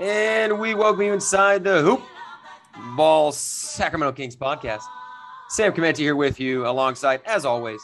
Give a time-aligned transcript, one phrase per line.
[0.00, 2.02] And we welcome you inside the Hoop
[2.96, 4.82] Ball Sacramento Kings podcast.
[5.48, 7.80] Sam Chimenti here with you, alongside, as always,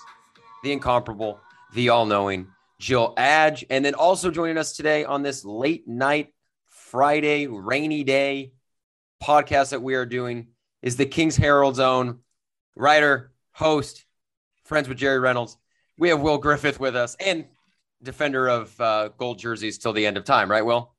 [0.64, 1.40] the incomparable,
[1.72, 2.48] the all knowing
[2.78, 3.64] Jill Adge.
[3.70, 6.34] And then also joining us today on this late night,
[6.68, 8.52] Friday, rainy day
[9.22, 10.48] podcast that we are doing
[10.82, 12.20] is the Kings Herald's own
[12.74, 14.04] writer, host,
[14.64, 15.56] friends with Jerry Reynolds.
[15.96, 17.44] We have Will Griffith with us and
[18.02, 20.92] defender of uh, gold jerseys till the end of time, right, Will?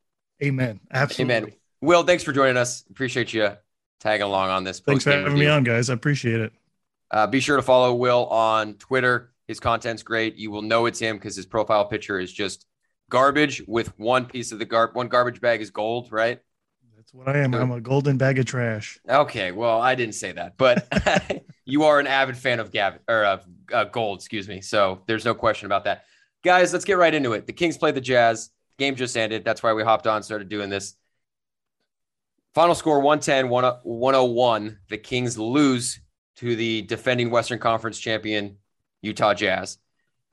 [0.43, 0.79] Amen.
[0.91, 1.35] Absolutely.
[1.35, 1.53] Amen.
[1.81, 2.83] Will, thanks for joining us.
[2.89, 3.51] Appreciate you
[3.99, 4.79] tagging along on this.
[4.79, 5.89] Thanks for having me on, guys.
[5.89, 6.53] I appreciate it.
[7.09, 9.31] Uh, be sure to follow Will on Twitter.
[9.47, 10.35] His content's great.
[10.35, 12.65] You will know it's him because his profile picture is just
[13.09, 16.39] garbage with one piece of the gar one garbage bag is gold, right?
[16.95, 17.53] That's what I am.
[17.53, 18.99] I'm a golden bag of trash.
[19.09, 20.87] Okay, well, I didn't say that, but
[21.65, 24.61] you are an avid fan of Gavin or of uh, gold, excuse me.
[24.61, 26.05] So there's no question about that,
[26.43, 26.73] guys.
[26.73, 27.47] Let's get right into it.
[27.47, 28.51] The Kings play the Jazz.
[28.77, 29.45] Game just ended.
[29.45, 30.95] That's why we hopped on, started doing this.
[32.53, 34.79] Final score 110, 101.
[34.89, 35.99] The Kings lose
[36.37, 38.57] to the defending Western Conference champion,
[39.01, 39.77] Utah Jazz.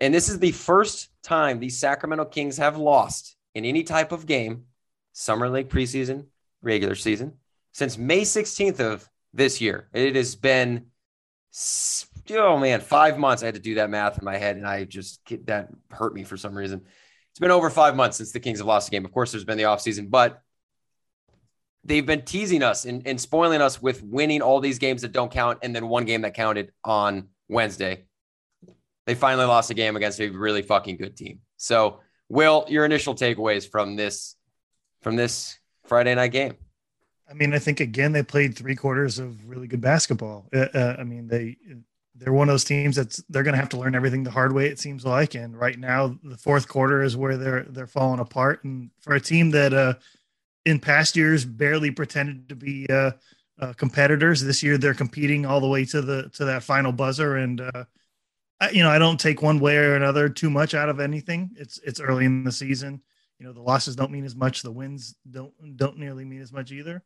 [0.01, 4.27] And this is the first time the Sacramento Kings have lost in any type of
[4.27, 4.65] game,
[5.13, 6.27] Summer League preseason,
[6.63, 7.35] regular season,
[7.73, 9.89] since May 16th of this year.
[9.93, 10.87] It has been,
[12.33, 13.43] oh man, five months.
[13.43, 16.25] I had to do that math in my head, and I just that hurt me
[16.25, 16.83] for some reason.
[17.31, 19.05] It's been over five months since the Kings have lost a game.
[19.05, 20.43] Of course, there's been the offseason, but
[21.85, 25.31] they've been teasing us and, and spoiling us with winning all these games that don't
[25.31, 28.05] count and then one game that counted on Wednesday.
[29.07, 31.41] They finally lost a game against a really fucking good team.
[31.57, 34.37] So, Will, your initial takeaways from this
[35.01, 36.57] from this Friday night game?
[37.31, 40.49] I mean, I think again they played three quarters of really good basketball.
[40.55, 41.57] Uh, uh, I mean, they
[42.19, 44.53] they're one of those teams that's they're going to have to learn everything the hard
[44.53, 44.67] way.
[44.67, 48.65] It seems like, and right now the fourth quarter is where they're they're falling apart.
[48.65, 49.95] And for a team that uh,
[50.65, 53.13] in past years barely pretended to be uh,
[53.61, 57.37] uh, competitors, this year they're competing all the way to the to that final buzzer.
[57.37, 57.85] And uh,
[58.61, 61.51] I, you know, I don't take one way or another too much out of anything.
[61.57, 63.01] It's it's early in the season.
[63.39, 64.63] You know, the losses don't mean as much.
[64.63, 67.03] The wins don't don't nearly mean as much either.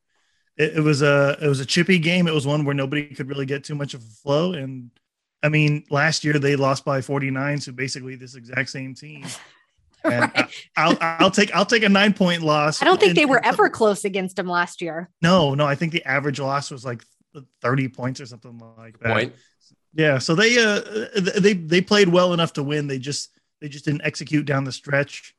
[0.56, 2.26] It, it was a it was a chippy game.
[2.26, 4.90] It was one where nobody could really get too much of a flow and
[5.42, 9.26] I mean, last year they lost by 49, so basically this exact same team.
[10.04, 10.48] right.
[10.76, 12.82] I, will I'll take I'll take a nine point loss.
[12.82, 15.08] I don't think and, they were ever close against them last year.
[15.20, 17.04] No, no, I think the average loss was like
[17.60, 19.12] 30 points or something like that.
[19.12, 19.34] Point.
[19.94, 20.80] Yeah, so they uh
[21.16, 22.86] they they played well enough to win.
[22.86, 23.30] They just
[23.60, 25.34] they just didn't execute down the stretch,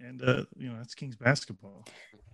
[0.00, 1.84] and uh you know that's Kings basketball.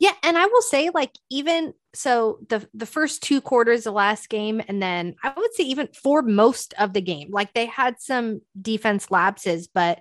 [0.00, 4.28] Yeah, and I will say, like, even so, the the first two quarters, the last
[4.28, 8.00] game, and then I would say even for most of the game, like they had
[8.00, 10.00] some defense lapses, but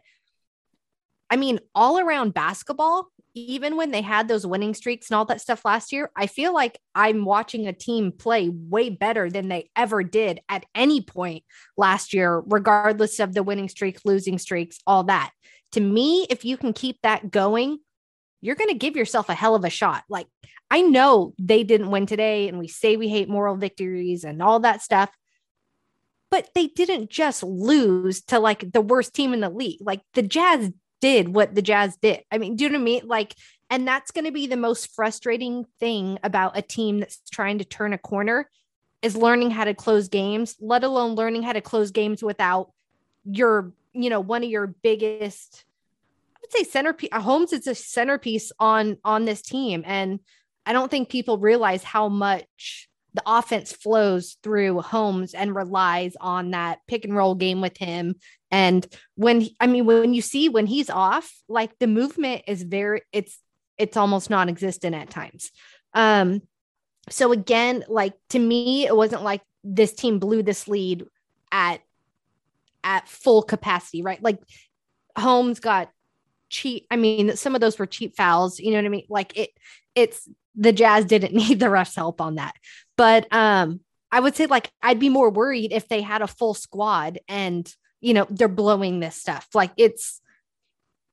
[1.30, 5.42] I mean, all around basketball, even when they had those winning streaks and all that
[5.42, 9.70] stuff last year, I feel like I'm watching a team play way better than they
[9.76, 11.44] ever did at any point
[11.76, 15.32] last year, regardless of the winning streak, losing streaks, all that.
[15.74, 17.80] To me, if you can keep that going
[18.44, 20.04] you're going to give yourself a hell of a shot.
[20.10, 20.28] Like,
[20.70, 24.60] I know they didn't win today, and we say we hate moral victories and all
[24.60, 25.10] that stuff,
[26.30, 29.80] but they didn't just lose to like the worst team in the league.
[29.80, 32.24] Like, the Jazz did what the Jazz did.
[32.30, 33.08] I mean, do you know what I mean?
[33.08, 33.34] Like,
[33.70, 37.66] and that's going to be the most frustrating thing about a team that's trying to
[37.66, 38.50] turn a corner
[39.02, 42.72] is learning how to close games, let alone learning how to close games without
[43.24, 45.66] your, you know, one of your biggest
[46.36, 47.10] I would say centerpiece.
[47.14, 50.20] Holmes is a centerpiece on on this team, and
[50.66, 56.52] I don't think people realize how much the offense flows through Holmes and relies on
[56.52, 58.16] that pick and roll game with him.
[58.50, 63.02] And when I mean, when you see when he's off, like the movement is very
[63.12, 63.40] it's
[63.78, 65.52] it's almost non-existent at times.
[65.94, 66.42] Um,
[67.10, 71.06] so again, like to me, it wasn't like this team blew this lead
[71.52, 71.82] at
[72.84, 74.22] at full capacity, right?
[74.22, 74.40] Like
[75.18, 75.90] Holmes got
[76.50, 76.86] cheap.
[76.92, 78.60] I mean, some of those were cheap fouls.
[78.60, 79.06] You know what I mean?
[79.10, 79.50] Like it,
[79.96, 82.56] it's the Jazz didn't need the refs' help on that.
[82.98, 83.82] But um,
[84.12, 87.72] I would say like I'd be more worried if they had a full squad and
[88.02, 89.48] you know they're blowing this stuff.
[89.54, 90.22] Like it's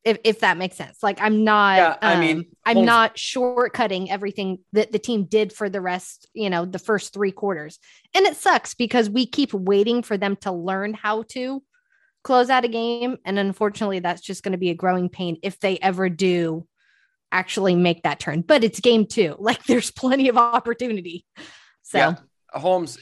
[0.04, 1.02] if if that makes sense.
[1.02, 1.76] Like I'm not.
[1.76, 6.28] Yeah, I um, mean, I'm not shortcutting everything that the team did for the rest.
[6.34, 7.78] You know, the first three quarters,
[8.14, 11.62] and it sucks because we keep waiting for them to learn how to
[12.22, 13.18] close out a game.
[13.24, 16.66] And unfortunately, that's just going to be a growing pain if they ever do
[17.32, 18.42] actually make that turn.
[18.42, 19.36] But it's game two.
[19.40, 21.24] Like there's plenty of opportunity.
[21.82, 22.14] So yeah.
[22.52, 22.98] Holmes,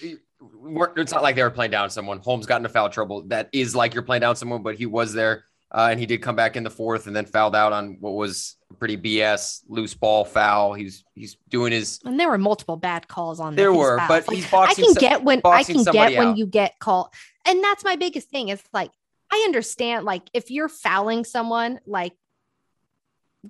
[0.96, 2.18] it's not like they were playing down someone.
[2.18, 3.24] Holmes got into foul trouble.
[3.28, 6.22] That is like you're playing down someone, but he was there Uh, and he did
[6.22, 9.92] come back in the fourth and then fouled out on what was pretty BS loose
[9.92, 10.72] ball foul.
[10.72, 12.00] He's he's doing his.
[12.04, 14.08] And there were multiple bad calls on there were, fouls.
[14.08, 14.84] but like, he's boxing.
[14.84, 16.36] I can get when I can get when out.
[16.38, 17.08] you get called,
[17.46, 18.48] and that's my biggest thing.
[18.48, 18.90] Is like
[19.30, 22.14] I understand, like if you're fouling someone, like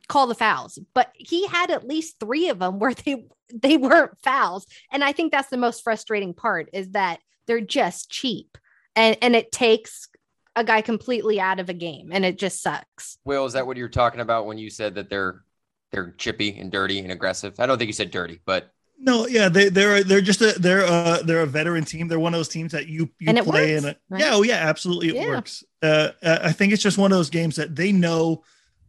[0.08, 4.18] call the fouls, but he had at least three of them where they they weren't
[4.24, 8.58] fouls, and I think that's the most frustrating part is that they're just cheap,
[8.96, 10.08] and and it takes
[10.58, 13.18] a guy completely out of a game and it just sucks.
[13.24, 15.42] Will, is that what you're talking about when you said that they're
[15.90, 17.54] they're chippy and dirty and aggressive?
[17.58, 20.84] I don't think you said dirty, but no, yeah, they they're they're just a they're
[20.84, 22.08] uh they're a veteran team.
[22.08, 23.90] They're one of those teams that you you and play works, in.
[23.90, 24.20] A, right?
[24.20, 25.28] Yeah, oh yeah, absolutely, it Yeah.
[25.28, 25.62] works.
[25.80, 28.42] Uh, I think it's just one of those games that they know.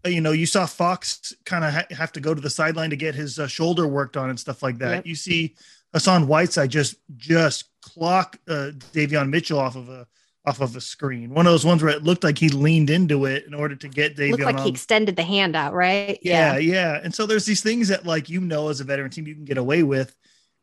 [0.03, 2.89] uh, You know, you saw Fox kind of ha- have to go to the sideline
[2.89, 4.95] to get his uh, shoulder worked on and stuff like that.
[4.95, 5.05] Yep.
[5.05, 5.55] You see
[5.93, 10.07] Hassan Whiteside just just clock uh, Davion Mitchell off of a
[10.49, 11.33] off of a screen.
[11.33, 13.87] One of those ones where it looked like he leaned into it in order to
[13.87, 14.31] get Davion.
[14.31, 16.19] Looked like on he extended the hand out, right?
[16.21, 16.99] yeah, yeah.
[17.01, 19.45] And so there's these things that like you know as a veteran team you can
[19.45, 20.15] get away with.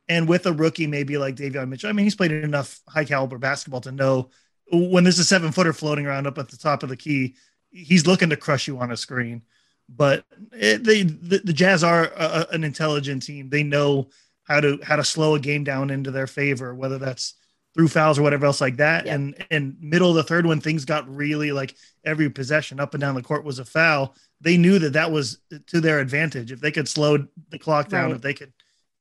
[0.09, 3.39] And with a rookie, maybe like Davion Mitchell, I mean, he's played enough high caliber
[3.39, 4.31] basketball to know
[4.71, 7.37] when there's a seven footer floating around up at the top of the key,
[7.71, 9.43] he's looking to crush you on a screen.
[9.89, 13.49] But it, they, the, the Jazz are a, an intelligent team.
[13.49, 14.09] They know
[14.45, 17.35] how to how to slow a game down into their favor, whether that's
[17.77, 19.07] through fouls or whatever else like that.
[19.07, 23.01] And and middle of the third, when things got really like every possession up and
[23.01, 25.39] down the court was a foul, they knew that that was
[25.69, 26.51] to their advantage.
[26.53, 28.17] If they could slow the clock down, Right.
[28.17, 28.53] if they could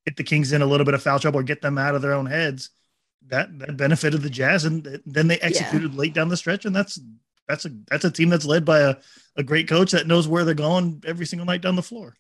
[0.06, 2.02] get the Kings in a little bit of foul trouble or get them out of
[2.02, 2.70] their own heads,
[3.28, 6.76] that that benefited the Jazz, and th- then they executed late down the stretch, and
[6.76, 7.00] that's
[7.48, 8.96] that's a that's a team that's led by a,
[9.38, 12.16] a great coach that knows where they're going every single night down the floor.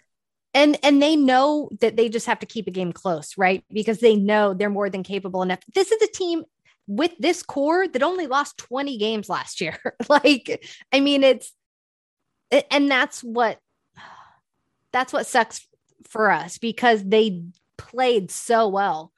[0.55, 3.63] And and they know that they just have to keep a game close right?
[3.71, 5.59] Because they know they're more than capable enough.
[5.75, 6.45] This is a team
[6.87, 9.77] with this core that only lost 20 games last year.
[10.09, 11.51] Like i mean it's
[12.71, 13.59] and that's what
[14.91, 15.67] that's what sucks
[16.07, 17.43] for us because they
[17.77, 19.11] played so well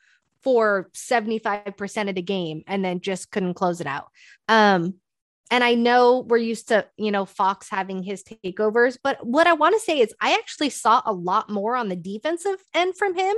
[0.43, 4.07] for 75% of the game and then just couldn't close it out.
[4.47, 4.95] Um
[5.49, 9.53] and I know we're used to, you know, Fox having his takeovers, but what I
[9.53, 13.15] want to say is I actually saw a lot more on the defensive end from
[13.15, 13.35] him.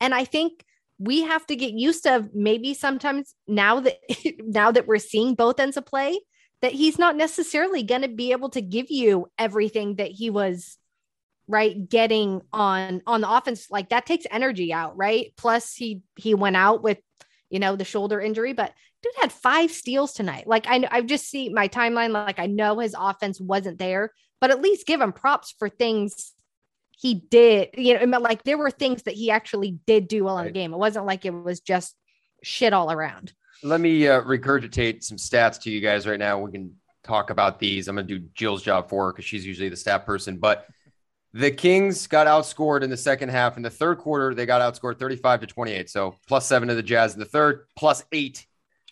[0.00, 0.64] And I think
[0.98, 3.96] we have to get used to maybe sometimes now that
[4.40, 6.18] now that we're seeing both ends of play,
[6.62, 10.76] that he's not necessarily going to be able to give you everything that he was
[11.48, 16.34] right getting on on the offense like that takes energy out right plus he he
[16.34, 16.98] went out with
[17.50, 18.72] you know the shoulder injury but
[19.02, 20.46] dude had five steals tonight.
[20.46, 22.12] Like I, I just see my timeline.
[22.12, 26.32] Like I know his offense wasn't there, but at least give him props for things
[26.90, 27.70] he did.
[27.74, 30.72] You know, like there were things that he actually did do well in the game.
[30.72, 31.94] It wasn't like it was just
[32.42, 33.32] shit all around.
[33.62, 36.38] let me uh, regurgitate some stats to you guys right now.
[36.38, 37.88] We can talk about these.
[37.88, 40.38] I'm going to do Jill's job for her because she's usually the stat person.
[40.38, 40.66] But
[41.32, 43.56] the Kings got outscored in the second half.
[43.56, 45.90] In the third quarter, they got outscored 35 to 28.
[45.90, 48.46] So plus seven to the Jazz in the third, plus eight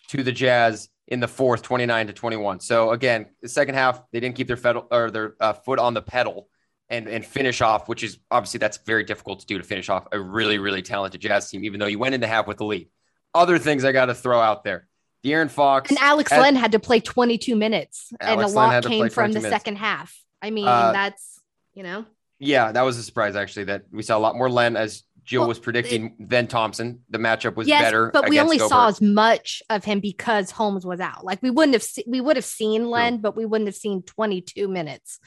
[0.09, 2.59] to the Jazz in the fourth, 29 to 21.
[2.59, 5.93] So again, the second half, they didn't keep their pedal or their uh, foot on
[5.93, 6.47] the pedal
[6.89, 10.07] and, and finish off, which is obviously that's very difficult to do to finish off
[10.11, 12.89] a really, really talented Jazz team, even though you went into half with the lead.
[13.33, 14.87] Other things I got to throw out there.
[15.23, 18.71] De'Aaron Fox And Alex had- Len had to play 22 minutes, and a Len lot
[18.71, 19.49] had to play came from the minutes.
[19.55, 20.15] second half.
[20.41, 21.39] I mean, Uh, that's
[21.73, 22.05] you know,
[22.39, 25.41] Yeah, that was a surprise actually that we saw a lot more Len as Jill
[25.41, 27.01] Well, was predicting than Thompson.
[27.09, 28.11] The matchup was yes, better.
[28.13, 28.69] but we only Gobert.
[28.69, 31.25] saw as much of him because Holmes was out.
[31.25, 34.03] Like we wouldn't have se- we would have seen Len, but we wouldn't have seen
[34.03, 35.19] 22 minutes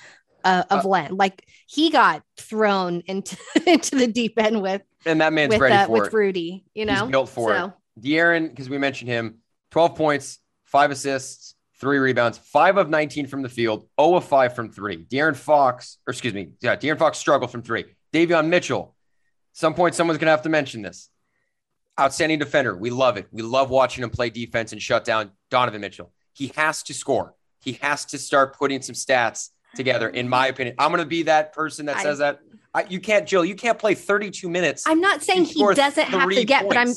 [0.44, 1.16] uh, of Len.
[1.16, 3.36] Like he got thrown into
[3.66, 6.12] into the deep end with and that man's with ready uh, for with it.
[6.12, 6.64] Rudy.
[6.74, 8.02] You know, He's built for So, it.
[8.02, 9.38] De'Aaron, because we mentioned him,
[9.72, 14.54] 12 points, five assists, three rebounds, five of 19 from the field, 0 of 5
[14.54, 15.04] from three.
[15.04, 17.84] De'Aaron Fox, or excuse me, yeah, De'Aaron Fox struggled from three.
[18.12, 18.94] Davion Mitchell,
[19.58, 21.10] some point someone's going to have to mention this.
[21.98, 22.76] Outstanding defender.
[22.76, 23.26] We love it.
[23.32, 26.12] We love watching him play defense and shut down Donovan Mitchell.
[26.32, 27.34] He has to score.
[27.58, 30.76] He has to start putting some stats together, in my opinion.
[30.78, 32.38] I'm going to be that person that I- says that.
[32.72, 34.84] I, you can't, Jill, you can't play 32 minutes.
[34.86, 36.92] I'm not saying he doesn't have to get, but I'm.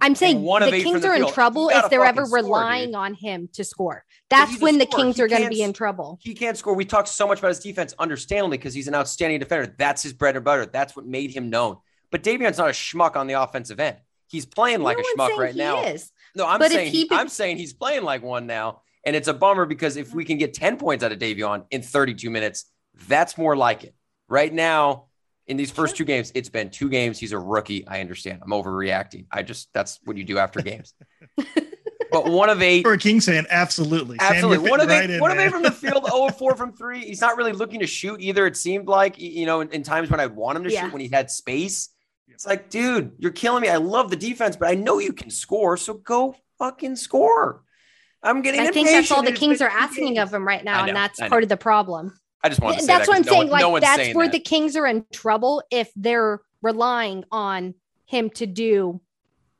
[0.00, 2.44] I'm saying one the Kings the are in trouble if they're ever score, dude.
[2.44, 4.04] relying on him to score.
[4.28, 4.86] That's when the.
[4.86, 6.18] Kings He are going to be in trouble.
[6.22, 6.74] He can't score.
[6.74, 9.74] We talk so much about his defense, understandably, because he's an outstanding defender.
[9.78, 10.66] That's his bread and butter.
[10.66, 11.78] That's what made him known.
[12.14, 13.96] But Davion's not a schmuck on the offensive end.
[14.28, 15.82] He's playing like no a schmuck right he now.
[15.82, 16.12] Is.
[16.36, 19.16] No, I'm But saying he he, be- I'm saying he's playing like one now, and
[19.16, 22.30] it's a bummer because if we can get 10 points out of Davion in 32
[22.30, 22.66] minutes,
[23.08, 23.96] that's more like it.
[24.28, 25.06] Right now,
[25.48, 27.18] in these first two games, it's been two games.
[27.18, 27.84] He's a rookie.
[27.88, 28.42] I understand.
[28.44, 29.26] I'm overreacting.
[29.32, 30.94] I just that's what you do after games.
[32.12, 32.82] but one of eight.
[32.84, 34.18] For a Kings fan, absolutely.
[34.20, 34.62] Absolutely.
[34.64, 36.54] you're One of eight, right in, one of eight from the field, 0 of 4
[36.54, 37.00] from three.
[37.04, 38.46] He's not really looking to shoot either.
[38.46, 40.84] It seemed like, you know, in, in times when I'd want him to Yeah.
[40.84, 41.88] shoot when he had space.
[42.28, 43.68] It's like, dude, you're killing me.
[43.68, 45.76] I love the defense, but I know you can score.
[45.76, 47.62] So go fucking score.
[48.22, 50.18] I'm getting I think that's all the Kings are asking games.
[50.28, 52.18] of him right now, know, and that's part of the problem.
[52.42, 53.50] I just want to say that's that what I'm 'cause no saying.
[53.50, 54.32] one- like one's that's where that.
[54.32, 57.74] the Kings are in trouble if they're relying on
[58.06, 59.00] him to do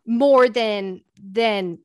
[0.06, 1.78] more than than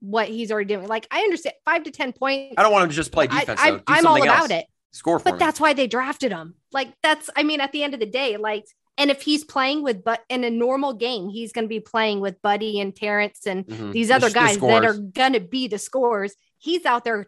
[0.00, 0.86] what he's already doing.
[0.88, 2.54] Like I understand five to ten points.
[2.56, 3.60] I don't want him to just play I, defense.
[3.62, 3.76] I, though.
[3.78, 4.50] Do I'm all about else.
[4.50, 4.66] it.
[4.92, 5.38] Score for But me.
[5.38, 6.54] that's why they drafted him.
[6.72, 8.66] Like that's I mean, at the end of the day, like
[8.98, 12.40] and if he's playing with but in a normal game, he's gonna be playing with
[12.42, 13.92] Buddy and Terence and Mhm.
[13.92, 16.34] these other the guys that are gonna be the scores.
[16.58, 17.26] He's out there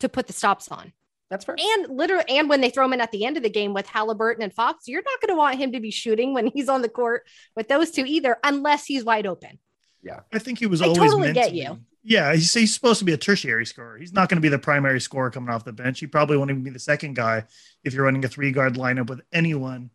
[0.00, 0.92] to put the stops on.
[1.30, 1.56] That's fair.
[1.58, 3.86] And literally, and when they throw him in at the end of the game with
[3.86, 6.82] Halliburton and Fox, you're not going to want him to be shooting when he's on
[6.82, 9.60] the court with those two either, unless he's wide open.
[10.02, 11.74] Yeah, I think he was I always totally meant get to you.
[11.74, 11.80] be.
[12.14, 13.96] Yeah, he's, he's supposed to be a tertiary scorer.
[13.98, 16.00] He's not going to be the primary scorer coming off the bench.
[16.00, 17.44] He probably won't even be the second guy
[17.84, 19.90] if you're running a three guard lineup with anyone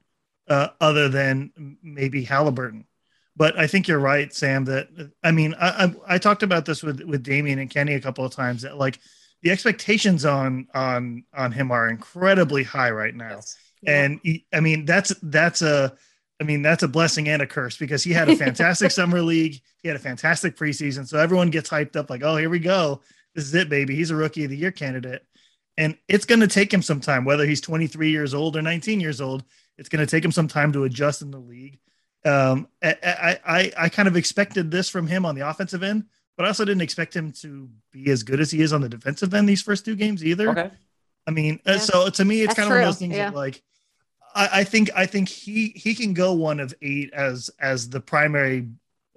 [0.47, 2.85] uh, other than maybe Halliburton.
[3.37, 4.65] But I think you're right, Sam.
[4.65, 4.87] That
[5.23, 8.23] I mean, I, I I talked about this with with Damian and Kenny a couple
[8.23, 8.61] of times.
[8.61, 8.99] That like
[9.41, 13.35] the expectations on on on him are incredibly high right now.
[13.35, 13.57] Yes.
[13.85, 15.93] And he, I mean, that's that's a,
[16.41, 19.61] I mean, that's a blessing and a curse because he had a fantastic summer league.
[19.83, 21.07] He had a fantastic preseason.
[21.07, 23.01] So everyone gets hyped up like, oh, here we go.
[23.35, 23.95] This is it, baby.
[23.95, 25.23] He's a rookie of the year candidate.
[25.77, 29.01] And it's going to take him some time, whether he's 23 years old or 19
[29.01, 29.43] years old.
[29.77, 31.79] It's going to take him some time to adjust in the league.
[32.23, 36.05] Um, I, I, I, I kind of expected this from him on the offensive end,
[36.35, 38.89] but I also didn't expect him to be as good as he is on the
[38.89, 40.49] defensive end these first two games either.
[40.49, 40.71] Okay.
[41.27, 41.77] I mean, uh, Yeah.
[41.77, 43.29] so to me, it's That's kind of one of those things yeah.
[43.29, 43.61] that like,
[44.33, 48.01] I, I think, I think he he can go one of eight as as the
[48.01, 48.67] primary,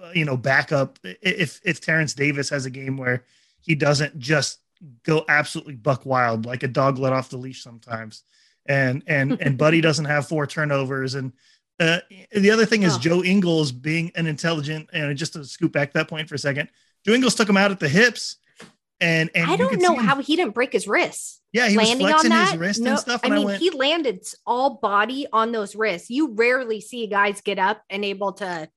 [0.02, 0.98] uh, you know, backup.
[1.02, 3.24] If if Terence Davis has a game where
[3.60, 4.60] he doesn't just
[5.02, 8.22] go absolutely buck wild like a dog let off the leash sometimes,
[8.68, 11.32] and and and Buddy doesn't have four turnovers, and
[11.80, 11.98] uh,
[12.32, 12.98] the other thing is Oh.
[12.98, 16.68] Joe Ingles being an intelligent and just to scoop back that point for a second,
[17.06, 18.36] Joe Ingles took him out at the hips.
[19.00, 21.40] And, and I don't know how he didn't break his wrists.
[21.52, 22.50] yeah, he was landing on that.
[22.50, 23.20] his wrist no, and stuff.
[23.22, 26.10] I And I, mean, went, he landed all body on those wrists.
[26.10, 28.68] You rarely see guys get up and able to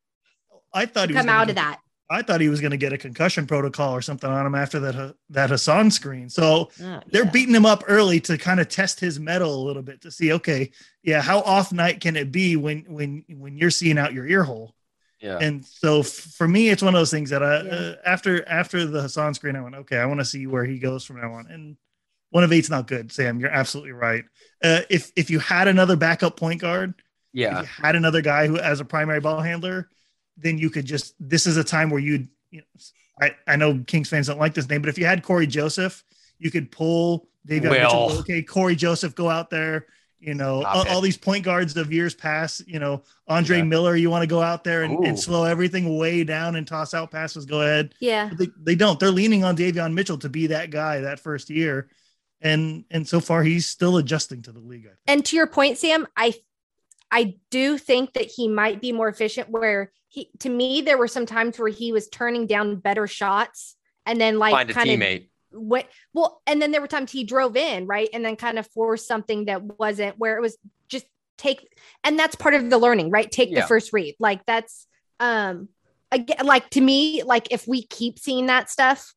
[0.72, 1.80] I thought he was come out of that.
[2.12, 4.80] I thought he was going to get a concussion protocol or something on him after
[4.82, 6.30] that that Hassan screen.
[6.30, 7.32] So Oh, they're yeah.
[7.32, 10.34] beating him up early to kind of test his mettle a little bit to see,
[10.34, 10.72] okay,
[11.04, 14.44] yeah, how off night can it be when when when you're seeing out your ear
[14.44, 14.76] hole?
[15.20, 15.38] Yeah.
[15.40, 17.72] And so f- for me, it's one of those things that I Yeah.
[17.72, 20.80] uh, after after the Hassan screen, I went, okay, I want to see where he
[20.80, 21.48] goes from now on.
[21.48, 21.78] And
[22.32, 23.40] one of eight's not good, Sam.
[23.40, 24.24] You're absolutely right.
[24.64, 26.94] Uh, if if you had another backup point guard,
[27.34, 27.62] yeah.
[27.62, 29.90] if you had another guy who as a primary ball handler,
[30.38, 32.66] then you could just this is a time where you'd you know
[33.22, 36.04] I, I know Kings fans don't like this name, but if you had Cory Joseph,
[36.40, 38.08] you could pull David Well.
[38.08, 39.86] Mitchell, okay, Cory Joseph go out there,
[40.20, 43.64] you know, all, all these point guards of years past, you know, Andre Yeah.
[43.64, 46.94] Miller, you want to go out there and, and slow everything way down and toss
[46.96, 47.94] out passes, go ahead.
[48.00, 48.32] Yeah.
[48.34, 49.00] They, they don't.
[49.00, 51.90] They're leaning on Davion Mitchell to be that guy that first year.
[52.44, 54.86] And and so far he's still adjusting to the league.
[54.86, 55.00] I think.
[55.06, 56.34] And to your point, Sam, I
[57.12, 61.08] I do think that he might be more efficient where he to me there were
[61.08, 63.76] some times where he was turning down better shots
[64.06, 65.30] and then like Find a kind of teammate.
[65.52, 68.68] what well and then there were times he drove in right and then kind of
[68.68, 70.58] forced something that wasn't where it was
[70.90, 71.06] just
[71.38, 71.68] take
[72.04, 73.62] and that's part of the learning right take Yeah.
[73.62, 74.88] the first read like that's
[75.20, 75.70] um
[76.12, 79.14] again like to me like if we keep seeing that stuff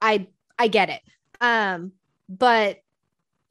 [0.00, 0.26] i
[0.58, 1.00] i get it
[1.40, 1.92] um
[2.28, 2.78] but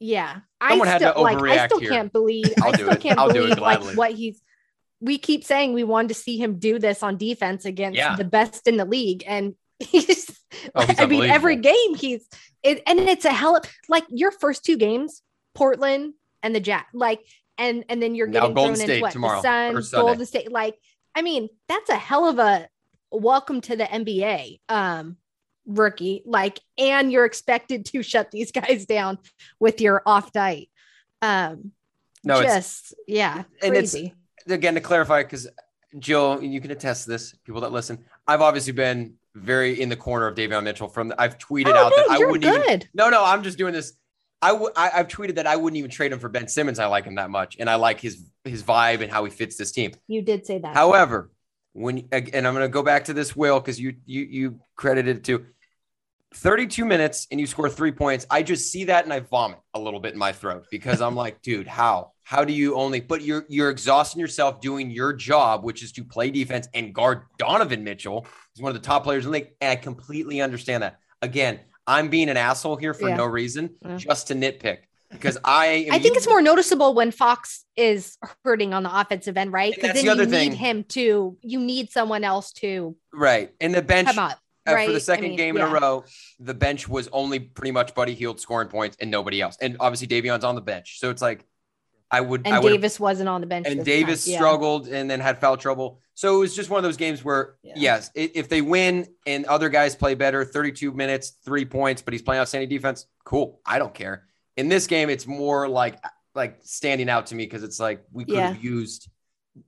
[0.00, 1.90] yeah Someone i still like i still here.
[1.90, 3.00] can't believe I'll i do still it.
[3.00, 4.40] can't I'll believe like what he's
[5.00, 8.16] we keep saying we wanted to see him do this on defense against Yeah.
[8.16, 10.38] the best in the league and he's
[10.74, 12.26] Oh, he's I mean, every game he's
[12.62, 15.22] it, and it's a hell of like your first two games,
[15.54, 17.20] Portland and the Jack, like,
[17.56, 19.40] and and then you're Now getting Golden thrown State into what tomorrow,
[19.74, 20.00] the Sun.
[20.02, 20.50] Golden State.
[20.52, 20.76] Like,
[21.14, 22.68] I mean, that's a hell of a
[23.12, 25.16] welcome to the NBA, um,
[25.76, 26.22] rookie.
[26.26, 29.18] Like, and you're expected to shut these guys down
[29.58, 30.68] with your off night.
[31.22, 31.72] Um,
[32.24, 33.96] No, it's just yeah, and it's-
[34.48, 35.48] again to clarify because
[35.98, 37.34] Jill, you can attest to this.
[37.44, 40.88] People that listen, I've obviously been very in the corner of Davion Mitchell.
[40.88, 42.82] From the, I've tweeted Oh, out that I wouldn't even.
[42.94, 43.92] No, no, I'm just doing this.
[44.42, 44.72] I would.
[44.76, 46.78] I, I've tweeted that I wouldn't even trade him for Ben Simmons.
[46.78, 49.56] I like him that much, and I like his his vibe and how he fits
[49.56, 49.92] this team.
[50.08, 50.74] You did say that.
[50.74, 51.30] However,
[51.72, 55.18] when and I'm going to go back to this will because you you you credited
[55.18, 55.44] it to
[56.34, 58.26] 32 minutes and you score three points.
[58.30, 61.16] I just see that and I vomit a little bit in my throat because I'm
[61.16, 65.64] like, dude, how how do you only but you're you're exhausting yourself doing your job,
[65.64, 68.26] which is to play defense and guard Donovan Mitchell.
[68.54, 69.50] He's one of the top players in the league.
[69.60, 70.98] And I completely understand that.
[71.22, 73.16] Again, I'm being an asshole here for Yeah.
[73.16, 73.96] no reason, Yeah.
[73.96, 74.78] just to nitpick.
[75.10, 79.52] Because I I think it's more noticeable when Fox is hurting on the offensive end,
[79.52, 79.74] right?
[79.74, 80.50] Because then the you thing.
[80.50, 83.52] need him to, you need someone else to right.
[83.60, 84.38] And the bench come up.
[84.66, 84.86] Right?
[84.86, 86.04] for the second mean, game in a row,
[86.38, 89.56] the bench was only pretty much Buddy Hield scoring points and nobody else.
[89.60, 90.98] And obviously Davion's on the bench.
[91.00, 91.46] So it's like
[92.10, 93.66] I would And would Davis wasn't on the bench.
[93.68, 94.26] and Davis.
[94.26, 94.36] Yeah.
[94.38, 96.00] struggled and then had foul trouble.
[96.14, 97.74] So it was just one of those games where, Yeah.
[97.76, 102.12] yes, i- if they win and other guys play better, 32 minutes, three points, but
[102.12, 103.60] he's playing outstanding defense, cool.
[103.64, 104.26] I don't care.
[104.56, 105.96] In this game, it's more like
[106.36, 109.08] like standing out to me because it's like we could have used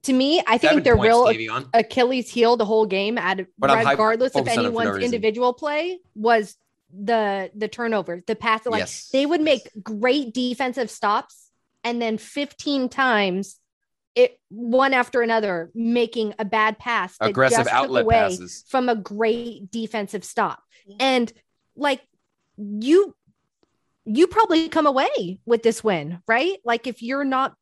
[0.05, 1.69] To me, I think their points, real Davion.
[1.75, 5.05] Achilles heel the whole game, at But regardless of focused on it for no anyone's
[5.05, 6.57] individual play, was
[6.93, 8.65] the the turnovers, the pass.
[8.65, 11.51] Like yes, they would make great defensive stops,
[11.83, 13.59] and then 15 times
[14.15, 18.65] it one after another making a bad pass that aggressive just took outlet away passes.
[18.69, 20.63] from a great defensive stop.
[20.89, 20.97] Mm-hmm.
[21.01, 21.33] And
[21.77, 22.03] like
[22.57, 23.15] you
[24.05, 26.59] you probably come away with this win, right?
[26.65, 27.55] Like if you're not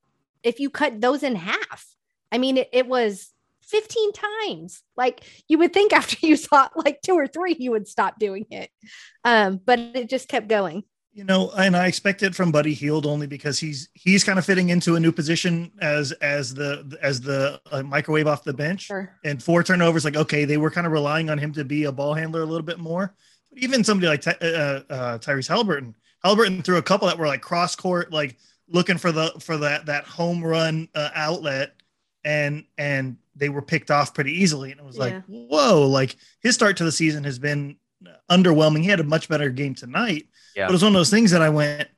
[0.43, 1.87] if you cut those in half.
[2.33, 3.31] I mean it, it was
[3.63, 4.83] 15 times.
[4.97, 8.47] Like you would think after you saw like two or three you would stop doing
[8.51, 8.71] it.
[9.25, 10.85] Um but it just kept going.
[11.13, 14.47] You know, and I expect it from Buddy Hield only because he's he's kind of
[14.47, 18.83] fitting into a new position as as the as the uh, microwave off the bench.
[18.83, 19.13] Sure.
[19.25, 21.93] And four turnovers, like okay, they were kind of relying on him to be a
[21.93, 23.17] ball handler a little bit more.
[23.51, 27.27] But even somebody like Ty- uh, uh, Tyrese Halliburton, Halliburton threw a couple that were
[27.27, 31.75] like cross court, like looking for the for that that home run uh, outlet,
[32.25, 34.71] and and they were picked off pretty easily.
[34.71, 37.77] And it was like, whoa, like his start to the season has been
[38.31, 38.83] underwhelming.
[38.83, 40.27] He had a much better game tonight.
[40.55, 40.67] Yeah.
[40.67, 41.89] But it was one of those things that I went,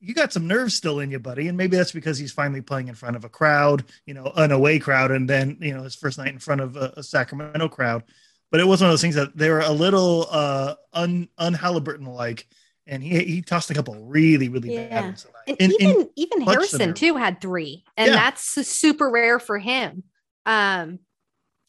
[0.00, 1.48] you got some nerves still in you, buddy.
[1.48, 4.50] And maybe that's because he's finally playing in front of a crowd, you know, an
[4.50, 7.68] away crowd, and then, you know, his first night in front of a, a Sacramento
[7.68, 8.02] crowd.
[8.50, 11.54] But it was one of those things that they were a little uh un un
[11.54, 12.48] Halliburton like,
[12.90, 14.88] and he he tossed a couple really, really Yeah.
[14.88, 15.60] bad ones And tonight.
[15.60, 16.94] In- in- even even Harrison scenario.
[16.94, 18.16] too had three, and Yeah.
[18.16, 20.02] that's super rare for him,
[20.44, 20.98] um,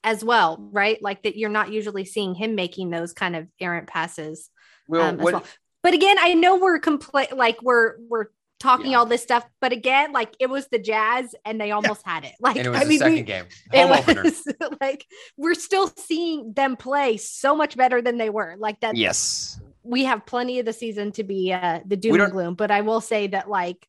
[0.04, 1.02] as well, right?
[1.02, 4.50] Like that you're not usually seeing him making those kind of errant passes.
[4.88, 5.44] Well, um, as what, well.
[5.84, 8.26] But again, I know we're compla- like we're we're
[8.60, 9.00] talking Yeah.
[9.00, 12.34] all this stuff, but again, like it was the Jazz, and they almost had it.
[12.40, 14.24] Like and it was I the mean, second we, game, it home opener.
[14.24, 14.44] was
[14.82, 15.06] like
[15.38, 18.56] we're still seeing them play so much better than they were.
[18.58, 22.32] Like that, Yes, we have plenty of the season to be uh the doom and
[22.32, 23.88] gloom but i will say that like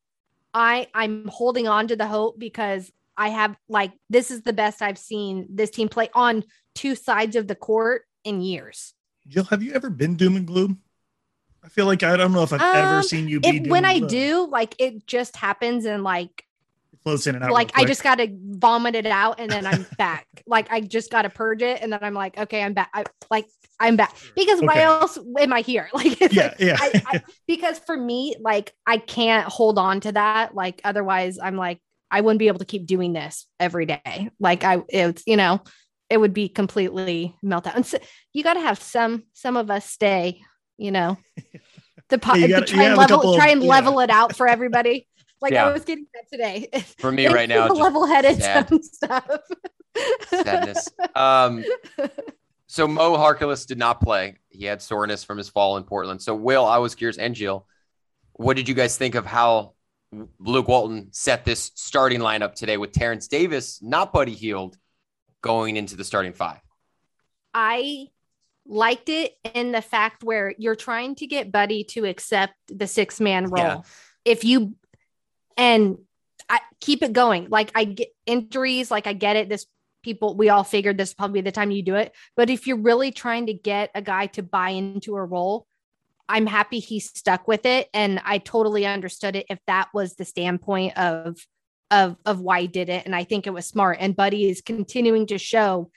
[0.55, 4.83] i i'm holding on to the hope because i have like this is the best
[4.83, 8.95] i've seen this team play on two sides of the court in years
[9.29, 10.81] Jill, have you ever been doom and gloom?
[11.65, 13.71] I feel like I don't know if I've ever Um, seen you be if doom
[13.71, 16.45] when and i do like it just happens and like
[16.93, 17.53] it floats in and out.
[17.53, 21.31] like i just gotta vomit it out and then i'm back like i just gotta
[21.31, 23.47] purge it and then i'm like okay i'm back I, like
[23.81, 26.77] i'm back because why else am i here like yeah, like, yeah.
[26.81, 30.55] I, I, because for me, like I can't hold on to that.
[30.55, 31.81] Like otherwise, I'm like
[32.11, 34.31] I wouldn't be able to keep doing this every day.
[34.41, 35.61] Like I, it's you know,
[36.11, 37.77] it would be completely meltdown.
[37.77, 37.99] And so
[38.33, 40.41] you got to have some some of us stay.
[40.79, 41.19] You know,
[42.09, 43.69] the, po- Yeah, you to gotta- you try and level couple try and yeah.
[43.71, 45.07] level it out for everybody.
[45.43, 45.67] Like Yeah.
[45.67, 46.69] I was getting that today.
[46.99, 48.41] for me right now, just level headed
[48.85, 49.29] stuff.
[50.31, 50.89] sadness.
[51.17, 51.65] Um,
[52.73, 54.39] so Mo Harkless did not play.
[54.49, 56.23] He had soreness from his fall in Portland.
[56.23, 57.67] So Will, I was curious, and Jill,
[58.33, 59.75] what did you guys think of how
[60.39, 64.79] Luke Walton set this starting lineup today with Terence Davis, not Buddy Hield,
[65.43, 66.61] going into the starting five?
[67.53, 68.07] I
[68.65, 73.21] liked it in the fact where you're trying to get Buddy to accept the six
[73.21, 73.63] man role.
[73.63, 73.81] Yeah.
[74.25, 74.77] If you
[75.59, 75.99] and
[76.49, 77.49] I keep it going.
[77.51, 79.51] Like I get injuries, like I get it.
[79.51, 79.67] This
[80.03, 82.13] people we all figured this is probably the time you do it.
[82.37, 85.67] But if you're really trying to get a guy to buy into a role,
[86.29, 87.89] I'm happy he stuck with it.
[87.93, 91.39] And I totally understood it if that was the standpoint of
[91.91, 93.05] of of why he did it.
[93.05, 93.99] And I think it was smart.
[94.01, 95.91] And Buddy is continuing to show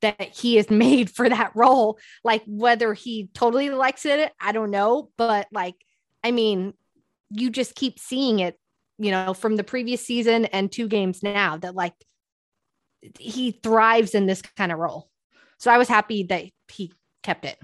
[0.00, 1.98] that he is made for that role.
[2.24, 5.10] Like whether he totally likes it, I don't know.
[5.16, 5.76] But like,
[6.24, 6.74] I mean,
[7.30, 8.58] you just keep seeing it,
[8.98, 11.94] you know, from the previous season and two games now that like
[13.18, 15.08] he thrives in this kind of role.
[15.58, 17.58] So I was happy that he kept it.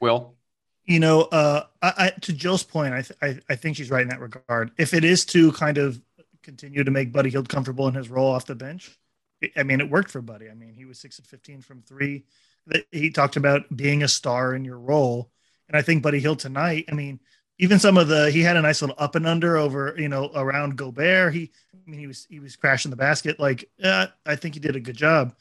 [0.00, 0.36] Will?
[0.84, 4.02] you know, uh, I, I, to Jill's point, I, th- I, I think she's right
[4.02, 4.72] in that regard.
[4.78, 6.00] If it is to kind of
[6.42, 8.98] continue to make Buddy Hield comfortable in his role off the bench,
[9.40, 10.50] it, I mean, it worked for Buddy.
[10.50, 12.24] I mean, he was six of 15 from three.
[12.66, 15.30] That He talked about being a star in your role.
[15.68, 17.20] And I think Buddy Hield tonight, I mean,
[17.62, 20.32] even some of the he had a nice little up and under over you know
[20.34, 21.32] around Gobert.
[21.32, 23.38] He I mean he was he was crashing the basket.
[23.38, 25.36] Like uh, I think he did a good job.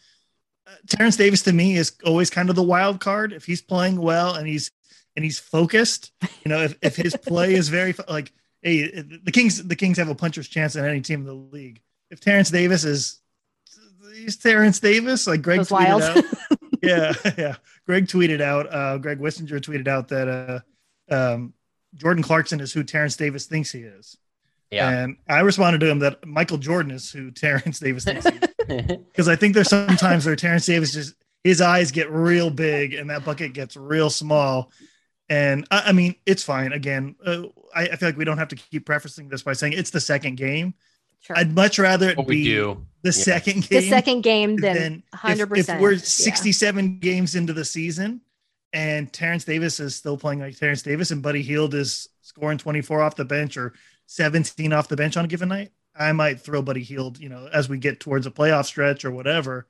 [0.68, 3.34] Uh, Terence Davis to me is always kind of the wild card.
[3.34, 4.70] If he's playing well and he's
[5.16, 6.12] and he's focused,
[6.46, 8.32] you know, if, if his play is very like
[8.62, 11.82] hey the Kings the Kings have a puncher's chance in any team in the league.
[12.12, 13.20] If Terence Davis is
[14.14, 16.04] he's Terence Davis, like Greg tweeted wild.
[16.04, 16.24] out.
[16.84, 17.56] yeah, yeah.
[17.88, 18.72] Greg tweeted out.
[18.72, 20.60] Uh, Greg Wissinger tweeted out that uh,
[21.12, 21.54] um,
[21.96, 24.18] Jordan Clarkson is who Terence Davis thinks he is.
[24.70, 24.90] Yeah.
[24.90, 28.48] And I responded to him that Michael Jordan is who Terence Davis thinks he is.
[29.12, 33.10] Because I think there's sometimes where Terence Davis just his eyes get real big and
[33.10, 34.72] that bucket gets real small.
[35.28, 36.72] And I, I mean, it's fine.
[36.72, 37.44] Again, uh,
[37.76, 40.00] I, I feel like we don't have to keep prefacing this by saying it's the
[40.00, 40.74] second game.
[41.20, 41.38] Sure.
[41.38, 42.86] I'd much rather it what be we do.
[43.02, 43.24] the Yeah.
[43.24, 45.58] second game the second game than then 100%.
[45.58, 46.00] If, we're yeah.
[46.02, 48.22] 67 games into the season
[48.74, 53.02] and Terence Davis is still playing like Terence Davis and Buddy Hield is scoring 24
[53.02, 53.74] off the bench or
[54.12, 57.50] 17 off the bench on a given night, I might throw Buddy Hield, you know,
[57.52, 59.68] as we get towards a playoff stretch or whatever.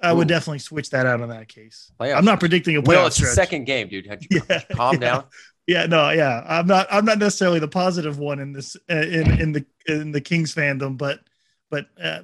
[0.00, 1.90] I would definitely switch that out in that case.
[1.98, 4.06] Playoff I'm not predicting a playoff it's the second game, dude.
[4.30, 5.00] Yeah, calm yeah.
[5.00, 5.24] down.
[5.66, 6.44] Yeah, no, yeah.
[6.46, 10.12] I'm not I'm not necessarily the positive one in this uh, in in the in
[10.12, 11.20] the Kings fandom, but
[11.68, 12.20] but uh,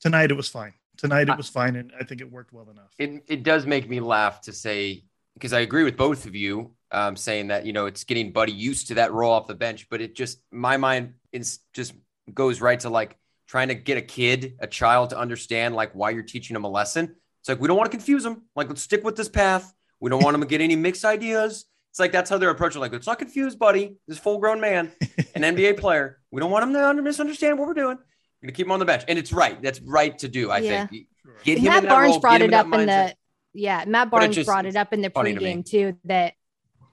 [0.00, 0.72] tonight it was fine.
[0.98, 2.94] Tonight it was fine and I think it worked well enough.
[2.98, 5.02] It it does make me laugh to say
[5.36, 8.52] because I agree with both of you, um, saying that you know it's getting Buddy
[8.52, 11.92] used to that role off the bench, but it just my mind is just
[12.32, 16.10] goes right to like trying to get a kid, a child to understand like why
[16.10, 17.14] you're teaching them a lesson.
[17.40, 18.42] It's like we don't want to confuse them.
[18.56, 19.72] Like let's stick with this path.
[20.00, 21.64] We don't want them to get any mixed ideas.
[21.90, 22.80] It's like that's how they're approaching.
[22.80, 24.92] Like let's not confuse Buddy, this full grown man,
[25.34, 26.18] an NBA player.
[26.30, 27.96] We don't want him to under- misunderstand what we're doing.
[28.42, 29.60] We're gonna keep him on the bench, and it's right.
[29.62, 30.50] That's right to do.
[30.50, 30.86] I Yeah.
[30.86, 31.06] think.
[31.42, 33.14] Get him Matt in that Barnes role, brought get him it up that in the
[33.56, 36.34] yeah, Matt it Barnes just- brought it up in the funny to pregame too that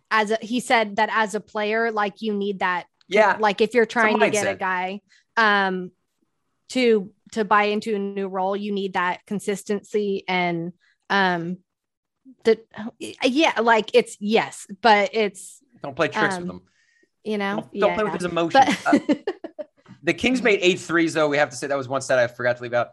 [0.10, 3.73] as a, he said that as a player, like you need that Yeah, like if
[3.73, 5.02] you're trying to get a guy
[5.38, 5.91] um
[6.69, 10.73] to to buy into a new role, you need that consistency and
[11.10, 11.58] um
[12.45, 12.65] that
[12.99, 16.62] yeah, like it's yes, but it's don't play tricks um, with them.
[17.23, 17.95] you know Don't, don't yeah.
[17.95, 18.78] play with his emotions.
[18.84, 19.15] but Uh,
[20.04, 21.28] the Kings made eight threes, though.
[21.28, 22.89] We have to say that was one stat I forgot to leave out.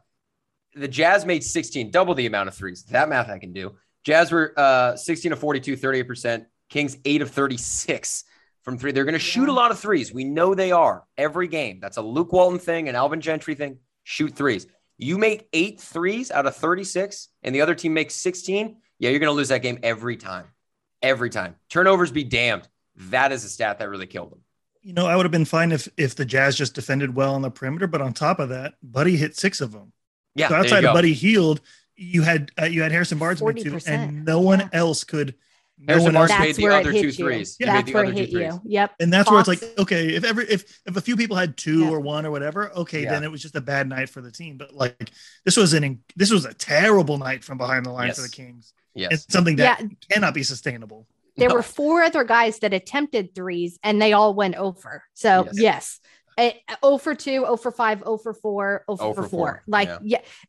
[0.74, 2.84] The Jazz made 16, double the amount of threes.
[2.84, 3.76] That math I can do.
[4.04, 6.46] Jazz were uh, 16 of 42, 38%.
[6.68, 8.24] Kings, 8 of 36
[8.62, 8.92] from three.
[8.92, 10.12] They're going to shoot a lot of threes.
[10.12, 11.80] We know they are every game.
[11.80, 13.78] That's a Luke Walton thing, an Alvin Gentry thing.
[14.04, 14.66] Shoot threes.
[14.96, 18.76] You make eight threes out of 36, and the other team makes 16.
[18.98, 20.46] Yeah, you're going to lose that game every time.
[21.02, 21.56] Every time.
[21.70, 22.68] Turnovers be damned.
[22.96, 24.40] That is a stat that really killed them.
[24.82, 27.42] You know, I would have been fine if if the Jazz just defended well on
[27.42, 29.92] the perimeter, but on top of that, Buddy hit six of them.
[30.34, 30.48] Yeah.
[30.48, 31.60] so outside of Buddy Hield,
[31.96, 34.68] you had uh, you had Harrison Barnes make two, 40%, and no one yeah.
[34.72, 35.34] else could.
[35.78, 37.28] No Harrison one Barnes else, made that's the where other it two hit you.
[37.58, 37.72] Yeah.
[37.72, 38.60] That's where other it hit you.
[38.64, 38.94] Yep.
[39.00, 41.80] and that's where it's like okay, if every if if a few people had two
[41.80, 41.90] Yeah.
[41.90, 43.10] or one or whatever, okay, Yeah.
[43.12, 44.56] then it was just a bad night for the team.
[44.58, 45.10] But like
[45.44, 48.72] this was an this was a terrible night from behind the line for the Kings.
[48.94, 49.12] Yes.
[49.12, 49.88] It's something that Yeah.
[50.10, 51.06] cannot be sustainable.
[51.36, 51.54] There No.
[51.54, 55.04] were four other guys that attempted threes and they all went over.
[55.14, 55.54] So Yes.
[55.60, 56.00] yes.
[56.40, 56.52] Eh,
[56.84, 59.28] 0 for 2, 0 for 5, 0 for 4, 0 0 for for 4.
[59.28, 59.98] four, Like, yeah.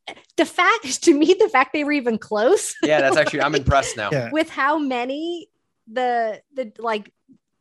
[0.08, 0.14] yeah.
[0.38, 3.98] The fact, to me, the fact they were even close Yeah, that's actually I'm impressed
[3.98, 4.10] now.
[4.12, 4.30] Yeah.
[4.32, 5.50] with how many
[5.92, 7.12] the, the like,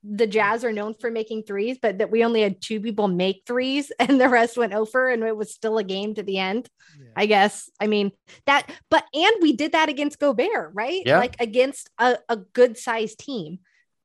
[0.02, 3.42] the Jazz are known for making threes, but that we only had two people make
[3.46, 6.68] threes and the rest went over and it was still a game to the end.
[6.98, 7.06] Yeah.
[7.16, 7.68] I guess.
[7.80, 8.12] I mean
[8.46, 11.02] that, but and we did that against Gobert, right?
[11.04, 11.18] Yeah.
[11.18, 13.58] Like against a, a good sized team.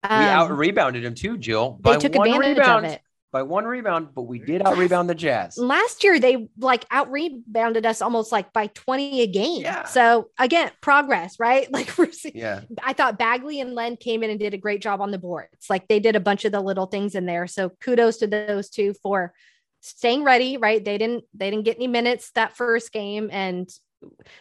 [0.03, 1.79] We Um, out rebounded him too, Jill.
[1.81, 3.01] they By took one advantage rebound, of it.
[3.35, 5.57] By one rebound, but we did out rebound the Jazz.
[5.57, 9.61] Last year they like out rebounded us almost like by 20 a game.
[9.61, 9.83] Yeah.
[9.83, 11.69] So again, progress, right?
[11.75, 12.61] Like we're seeing Yeah.
[12.81, 15.69] I thought Bagley and Len came in and did a great job on the boards.
[15.69, 17.45] Like they did a bunch of the little things in there.
[17.45, 19.33] So kudos to those two for
[19.81, 20.81] staying ready, right?
[20.81, 23.69] They didn't they didn't get any minutes that first game and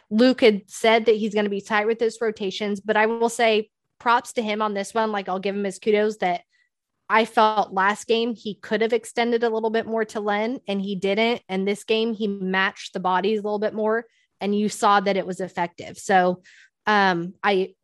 [0.09, 3.29] Luke had said that he's going to be tight with his rotations, but I will
[3.29, 5.11] say props to him on this one.
[5.11, 6.43] Like I'll give him his kudos that
[7.09, 10.81] I felt last game he could have extended a little bit more to Len and
[10.81, 11.43] he didn't.
[11.49, 14.07] And this game he matched the bodies a little bit more
[14.41, 15.99] and you saw that it was effective.
[15.99, 16.43] So
[16.87, 17.75] um I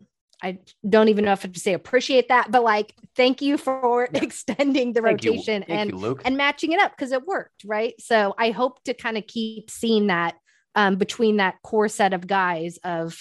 [0.43, 4.09] I don't even know if I to say appreciate that, but like thank you for
[4.13, 4.21] Yeah.
[4.23, 7.95] extending the Thank rotation and you, and matching it up because it worked, right?
[8.01, 10.37] So I hope to kind of keep seeing that
[10.75, 13.19] um, between that core set of guys of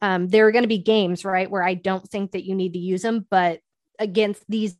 [0.00, 2.72] um, there are going to be games, right, where I don't think that you need
[2.72, 3.60] to use them, but
[3.98, 4.76] against these,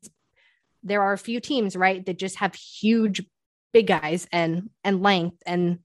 [0.82, 3.22] there are a few teams, right, that just have huge
[3.72, 5.78] big guys and and length, and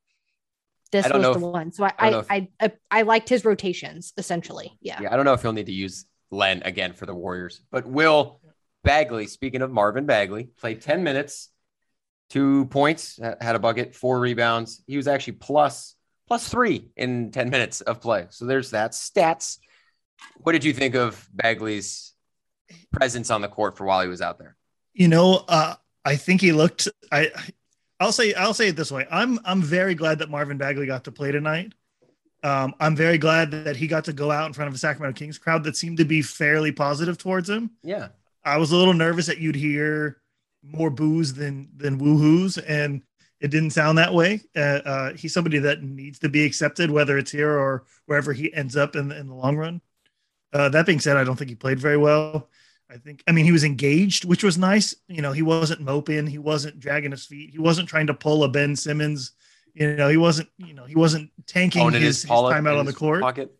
[0.91, 1.71] this was the if- one.
[1.71, 2.25] So I I I, know
[2.59, 4.77] I I liked his rotations essentially.
[4.81, 5.01] Yeah.
[5.01, 7.85] yeah, I don't know if he'll need to use Len again for the Warriors, but
[7.85, 8.41] Will
[8.83, 11.49] Bagley, speaking of Marvin Bagley, played 10 minutes,
[12.29, 14.83] two points, had a bucket, four rebounds.
[14.87, 15.95] He was actually plus
[16.27, 18.27] plus three in 10 minutes of play.
[18.29, 18.91] So there's that.
[18.91, 19.59] Stats.
[20.37, 22.13] What did you think of Bagley's
[22.91, 24.56] presence on the court for while he was out there?
[24.97, 26.87] You know, uh, I think he looked.
[27.11, 27.29] I
[27.99, 29.05] I'll say I'll say it this way.
[29.11, 31.73] I'm I'm very glad that Marvin Bagley got to play tonight.
[32.43, 35.17] Um, I'm very glad that he got to go out in front of a Sacramento
[35.19, 37.69] Kings crowd that seemed to be fairly positive towards him.
[37.83, 38.07] Yeah,
[38.43, 40.19] I was a little nervous that you'd hear
[40.63, 43.03] more boos than than woohoos, and
[43.39, 44.41] it didn't sound that way.
[44.55, 48.51] Uh, uh, he's somebody that needs to be accepted, whether it's here or wherever he
[48.51, 49.79] ends up in, in the long run.
[50.53, 52.49] Uh, that being said, I don't think he played very well.
[52.89, 54.95] I think, I mean, he was engaged, which was nice.
[55.07, 58.43] You know, he wasn't moping, he wasn't dragging his feet, he wasn't trying to pull
[58.43, 59.31] a Ben Simmons.
[59.73, 62.85] You know, he wasn't, you know, he wasn't tanking his, his, his time out on
[62.85, 63.21] the court.
[63.21, 63.53] Pocket.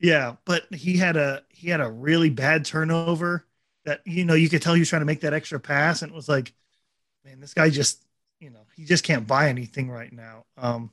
[0.00, 3.46] Yeah, but he had a he had a really bad turnover
[3.84, 6.10] that you know you could tell he was trying to make that extra pass, and
[6.10, 6.54] it was like,
[7.24, 8.02] man, this guy just
[8.40, 10.46] you know he just can't buy anything right now.
[10.56, 10.90] Um,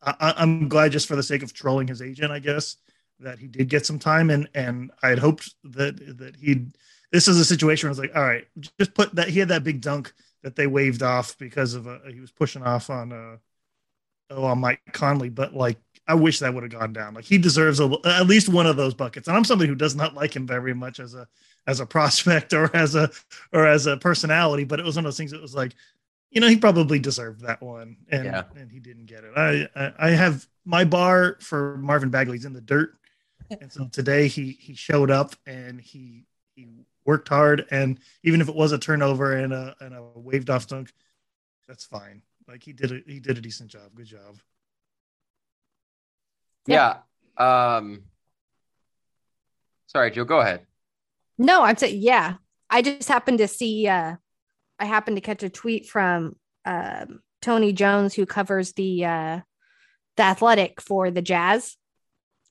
[0.00, 2.76] I, I'm glad just for the sake of trolling his agent, I guess
[3.20, 6.76] that he did get some time, and and I had hoped that that he'd
[7.12, 8.46] this is a situation where I was like, all right,
[8.78, 9.28] just put that.
[9.28, 12.32] He had that big dunk that they waved off because of a, uh, he was
[12.32, 13.36] pushing off on uh
[14.30, 17.14] oh on Mike Conley, but like I wish that would have gone down.
[17.14, 19.28] Like he deserves a, at least one of those buckets.
[19.28, 21.28] And I'm somebody who does not like him very much as a
[21.66, 23.10] as a prospect or as a
[23.52, 25.74] or as a personality, but it was one of those things that was like,
[26.30, 28.44] you know, he probably deserved that one, and yeah.
[28.56, 29.32] and he didn't get it.
[29.36, 32.96] I, I I have my bar for Marvin Bagley's in the dirt,
[33.60, 36.24] and so today he he showed up and he
[36.56, 36.68] he
[37.04, 40.66] worked hard, and even if it was a turnover and a and a waved off
[40.66, 40.92] dunk,
[41.68, 42.22] that's fine.
[42.48, 43.94] Like he did a he did a decent job.
[43.94, 44.38] Good job.
[46.66, 46.98] Yeah.
[47.38, 47.76] yeah.
[47.76, 48.04] Um.
[49.86, 50.24] Sorry, Joe.
[50.24, 50.66] Go ahead.
[51.38, 52.34] No, I'm saying yeah.
[52.70, 53.86] I just happened to see.
[53.88, 54.16] uh
[54.82, 56.34] I happened to catch a tweet from
[56.64, 59.40] um, Tony Jones, who covers the uh,
[60.16, 61.76] the Athletic for the Jazz,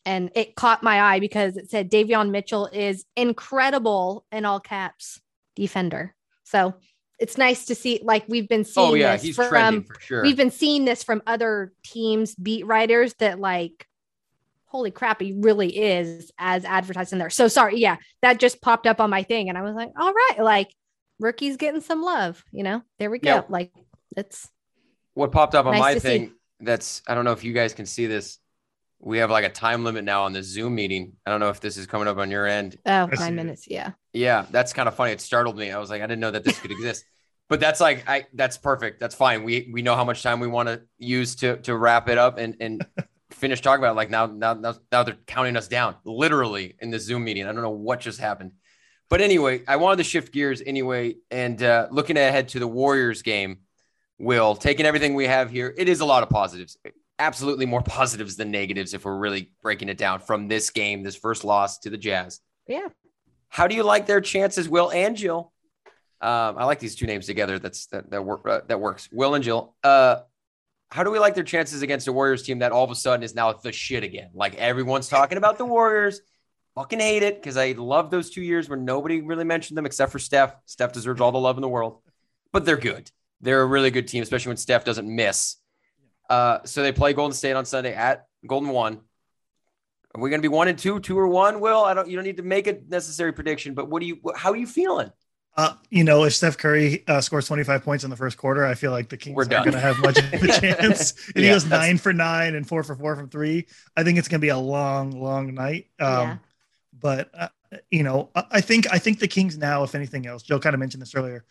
[0.05, 5.19] and it caught my eye because it said Davion Mitchell is incredible in all caps
[5.55, 6.15] defender.
[6.43, 6.75] So
[7.21, 10.23] it's nice to see like we've been oh, seeing oh, yeah, this from sure.
[10.23, 13.87] we've been seeing this from other teams beat writers that like
[14.65, 18.87] holy crap he really is as advertised in there so sorry yeah that just popped
[18.87, 20.73] up on my thing and i was like all right like
[21.19, 23.41] rookie's getting some love you know there we go yeah.
[23.49, 23.71] like
[24.17, 24.49] it's
[25.13, 26.33] what popped up on nice my thing see.
[26.61, 28.39] that's i don't know if you guys can see this
[29.03, 31.13] we have like a time limit now on the Zoom meeting.
[31.25, 32.77] I don't know if this is coming up on your end.
[32.85, 33.65] Oh, nine minutes.
[33.67, 33.91] Yeah.
[34.13, 34.45] Yeah.
[34.51, 35.11] That's kind of funny.
[35.11, 35.71] It startled me.
[35.71, 37.03] I was like, I didn't know that this could exist.
[37.49, 38.99] But that's like, I, that's perfect.
[38.99, 39.43] That's fine.
[39.43, 42.37] We, we know how much time we want to use to, to wrap it up
[42.37, 42.85] and, and
[43.31, 43.95] finish talking about it.
[43.95, 47.47] Like now, now, now, now they're counting us down literally in the Zoom meeting.
[47.47, 48.51] I don't know what just happened.
[49.09, 51.15] But anyway, I wanted to shift gears anyway.
[51.31, 53.57] And uh, looking ahead to the Warriors game,
[54.19, 56.77] Will, taking everything we have here, it is a lot of positives
[57.21, 61.15] absolutely more positives than negatives if we're really breaking it down from this game, this
[61.15, 62.39] first loss to the Jazz.
[62.67, 62.87] Yeah.
[63.47, 65.53] How do you like their chances, Will and Jill?
[66.19, 67.59] Um, I like these two names together.
[67.59, 69.09] That's that that work uh, that works.
[69.11, 69.75] Will and Jill.
[69.83, 70.17] Uh,
[70.89, 73.23] how do we like their chances against a Warriors team that all of a sudden
[73.23, 74.29] is now the shit again?
[74.33, 76.21] Like everyone's talking about the Warriors.
[76.75, 80.11] Fucking hate it because I love those two years where nobody really mentioned them except
[80.11, 80.55] for Steph.
[80.65, 82.01] Steph deserves all the love in the world,
[82.51, 83.11] but they're good.
[83.41, 85.57] They're a really good team, especially when Steph doesn't miss.
[86.31, 89.01] Uh, so they play Golden State on Sunday at Golden One.
[90.15, 91.59] Are we going to be one and two, two or one?
[91.59, 92.09] Will I don't.
[92.09, 94.21] You don't need to make a necessary prediction, but what do you?
[94.33, 95.11] How are you feeling?
[95.57, 98.75] Uh, you know, if Steph Curry uh, scores 25 points in the first quarter, I
[98.75, 101.11] feel like the Kings are not going to have much of a chance.
[101.29, 103.67] If yeah, he goes nine for nine and four for four from three,
[103.97, 105.87] I think it's going to be a long, long night.
[105.99, 106.37] Um, yeah.
[106.97, 107.49] But uh,
[107.89, 110.79] you know, I think I think the Kings now, if anything else, Joe kind of
[110.79, 111.43] mentioned this earlier.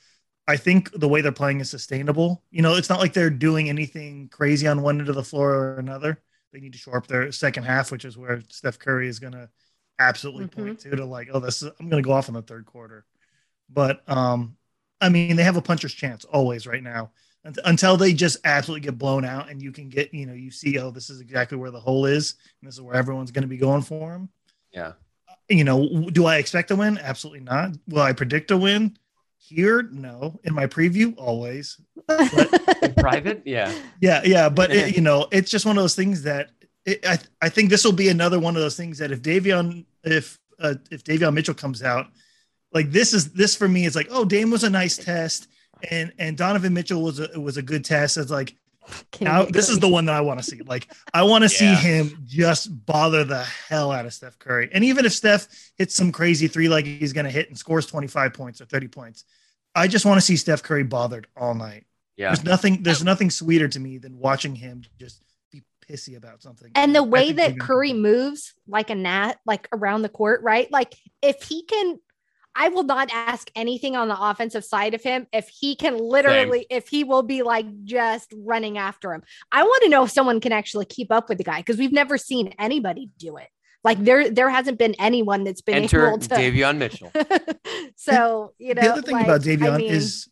[0.50, 2.42] I think the way they're playing is sustainable.
[2.50, 5.54] You know, it's not like they're doing anything crazy on one end of the floor
[5.54, 6.20] or another.
[6.52, 9.34] They need to shore up their second half, which is where Steph Curry is going
[9.34, 9.48] to
[10.00, 10.64] absolutely mm-hmm.
[10.64, 12.66] point to to like, oh, this is I'm going to go off in the third
[12.66, 13.06] quarter.
[13.68, 14.56] But um,
[15.00, 17.12] I mean, they have a puncher's chance always right now
[17.64, 20.80] until they just absolutely get blown out and you can get, you know, you see,
[20.80, 23.48] oh, this is exactly where the hole is, and this is where everyone's going to
[23.48, 24.28] be going for them.
[24.72, 24.92] Yeah.
[25.48, 26.98] You know, do I expect a win?
[26.98, 27.76] Absolutely not.
[27.86, 28.96] Will I predict a win?
[29.42, 30.38] Here, no.
[30.44, 31.80] In my preview, always.
[32.06, 34.48] But, in private, yeah, yeah, yeah.
[34.48, 36.50] But it, you know, it's just one of those things that
[36.84, 39.86] it, I I think this will be another one of those things that if Davion
[40.04, 42.06] if uh, if Davion Mitchell comes out,
[42.72, 45.48] like this is this for me is like oh Dame was a nice test
[45.90, 48.16] and and Donovan Mitchell was a was a good test.
[48.16, 48.54] It's like
[49.20, 50.60] Now, get this is the one that I want to see.
[50.62, 54.68] Like, I want to see him just bother the hell out of Steph Curry.
[54.72, 57.86] And even if Steph hits some crazy three like he's going to hit and scores
[57.86, 59.24] 25 points or 30 points,
[59.74, 61.84] I just want to see Steph Curry bothered all night.
[62.16, 62.28] Yeah.
[62.28, 62.82] There's nothing.
[62.82, 66.70] There's nothing sweeter to me than watching him just be pissy about something.
[66.74, 70.70] And the way that Curry moves like a gnat, like around the court, right?
[70.70, 71.98] Like if he can,
[72.60, 76.66] I will not ask anything on the offensive side of him if he can literally,
[76.68, 79.22] if he will be like just running after him.
[79.50, 81.90] I want to know if someone can actually keep up with the guy because we've
[81.90, 83.48] never seen anybody do it.
[83.82, 86.28] Like there, there hasn't been anyone that's been Enter able to.
[86.28, 87.10] Davion Mitchell.
[87.96, 90.28] so you know, the other thing like, about I Davion mean, is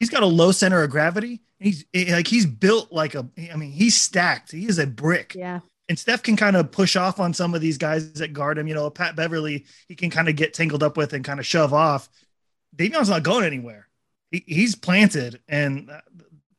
[0.00, 1.42] he's got a low center of gravity.
[1.58, 3.28] He's eh, like he's built like a.
[3.52, 4.52] I mean, he's stacked.
[4.52, 5.34] He is a brick.
[5.34, 8.58] yeah, and Steph can kind of push off on some of these guys that guard
[8.58, 8.66] him.
[8.66, 11.46] You know, Pat Beverley, he can kind of get tangled up with and kind of
[11.46, 12.08] shove off.
[12.74, 13.88] Davion's not going anywhere.
[14.30, 16.00] He, he's planted, and uh,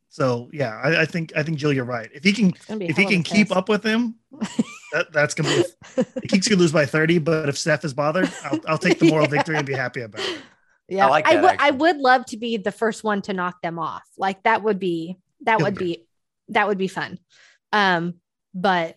[0.09, 2.09] so yeah, I, I think I think Jill, you're right.
[2.13, 3.69] If he can it's gonna be a if he hell of a can keep up
[3.69, 4.15] with him,
[4.93, 5.63] that, that's gonna be.
[5.95, 9.07] The Kings could lose by 30, but if Steph is bothered, I'll, I'll take the
[9.09, 9.31] moral Yeah.
[9.31, 10.39] victory and be happy about it.
[10.87, 11.55] Yeah, like I that, would.
[11.59, 14.03] I would love to be the first one to knock them off.
[14.17, 15.83] Like that would be that Feel would good.
[15.83, 16.05] be
[16.49, 17.19] that would be fun.
[17.73, 18.15] Um,
[18.53, 18.95] but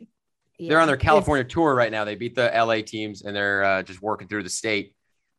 [0.68, 2.05] They're on their yeah, California tour right now.
[2.05, 4.94] They beat the LA teams and they're uh, just working through the state.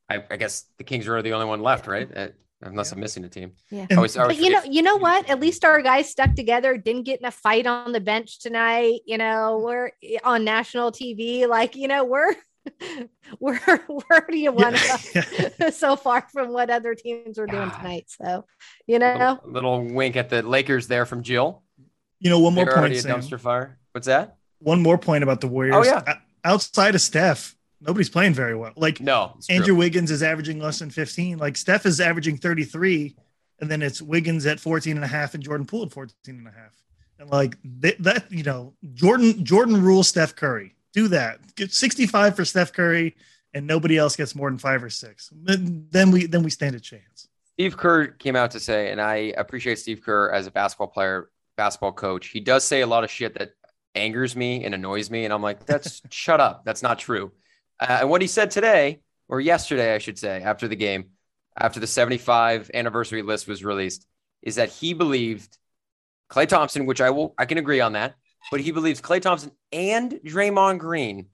[0.10, 2.10] I, I guess the Kings are the only one left, right?
[2.16, 2.28] Uh,
[2.62, 3.54] unless I'm missing a team.
[3.70, 3.88] Yeah.
[3.92, 5.30] I always- I always but you know, you know what?
[5.30, 6.78] At least our guys stuck together.
[6.78, 9.02] Didn't get in a fight on the bench tonight.
[9.06, 9.92] You know, we're
[10.24, 11.48] on national TV.
[11.48, 12.36] Like you know, we're
[13.40, 14.78] we're where do you want
[15.16, 15.70] Yeah.
[15.72, 17.78] so far from what other teams are doing God.
[17.78, 18.06] tonight?
[18.08, 18.46] So
[18.86, 21.64] you know, Little, little wink at the Lakers there from Jill.
[22.20, 23.06] You know, one more They're already point.
[23.06, 23.80] a dumpster fire.
[23.94, 24.38] What's that?
[24.62, 25.76] One more point about the Warriors.
[25.76, 26.18] Oh, yeah.
[26.44, 28.74] Outside of Steph, nobody's playing very well.
[28.76, 29.76] Like No, Andrew true.
[29.76, 31.38] Wiggins is averaging less than 15.
[31.38, 33.16] Like Steph is averaging 33,
[33.60, 36.48] and then it's Wiggins at 14 and a half and Jordan Poole at 14 and
[36.48, 36.76] a half.
[37.20, 40.76] And like th- that, you know, Jordan Jordan rules Steph Curry.
[40.94, 41.56] Do that.
[41.56, 43.16] Get 65 for Steph Curry,
[43.54, 45.30] and nobody else gets more than five or six.
[45.32, 47.28] Then then we then we stand a chance.
[47.54, 51.30] Steve Kerr came out to say, and I appreciate Steve Kerr as a basketball player,
[51.58, 52.28] basketball coach.
[52.28, 53.52] He does say a lot of shit that
[53.96, 56.64] angers me and annoys me, and I'm like, that's shut up.
[56.66, 57.32] That's not true.
[57.80, 61.12] Uh, and what he said today, or yesterday, I should say, after the game,
[61.58, 64.06] after the 75 anniversary list was released,
[64.42, 65.58] is that he believed
[66.30, 68.16] Klay Thompson, which I will, I can agree on that,
[68.50, 71.28] but he believes Klay Thompson and Draymond Green,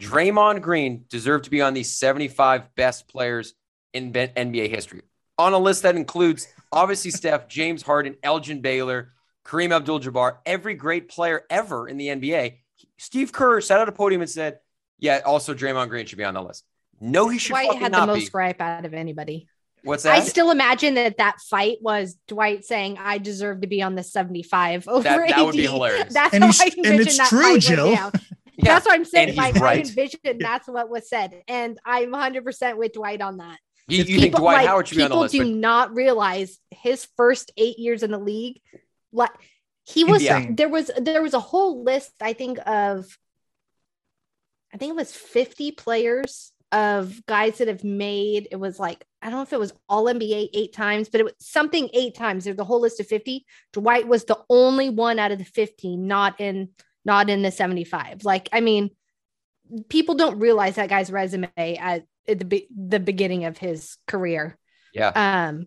[0.00, 3.54] Draymond Green deserve to be on the 75 best players
[3.92, 5.02] in NBA history
[5.40, 9.12] on a list that includes obviously Steph, James Harden, Elgin Baylor,
[9.44, 12.58] Kareem Abdul-Jabbar, every great player ever in the NBA.
[12.98, 14.58] Steve Kerr sat at a podium and said,
[14.98, 16.64] "Yeah, also Draymond Green should be on the list."
[17.00, 18.30] No, he should Dwight fucking had the most be.
[18.30, 19.48] gripe out of anybody.
[19.82, 20.16] What's that?
[20.18, 24.02] I still imagine that that fight was Dwight saying, "I deserve to be on the
[24.02, 26.08] 75 over That- that would be hilarious.
[26.12, 27.90] That's And how he's- I and envision it's that true, fight Jill.
[27.92, 28.10] yeah,
[28.58, 29.28] That's what I'm saying.
[29.28, 29.88] he's Like I right.
[29.88, 33.58] envisioned that's what was said, and I'm 100 percent with Dwight on that.
[33.88, 35.32] you, you People- think Dwight like, Howard should be on the list?
[35.32, 38.60] people do But not realize his first eight years in the league,
[39.12, 39.30] like
[39.84, 40.22] he was.
[40.22, 40.56] Insane.
[40.56, 42.12] There was there was a whole list.
[42.20, 43.18] I think of,
[44.72, 48.48] I think it was 50 players of guys that have made.
[48.50, 51.24] It was like I don't know if it was All NBA eight times, but it
[51.24, 52.44] was something eight times.
[52.44, 53.44] There's a whole list of 50.
[53.72, 56.70] Dwight was the only one out of the 50 not in
[57.04, 58.24] not in the 75.
[58.24, 58.90] Like I mean,
[59.88, 64.56] people don't realize that guy's resume at, at the be- the beginning of his career.
[64.94, 65.66] yeah, Um,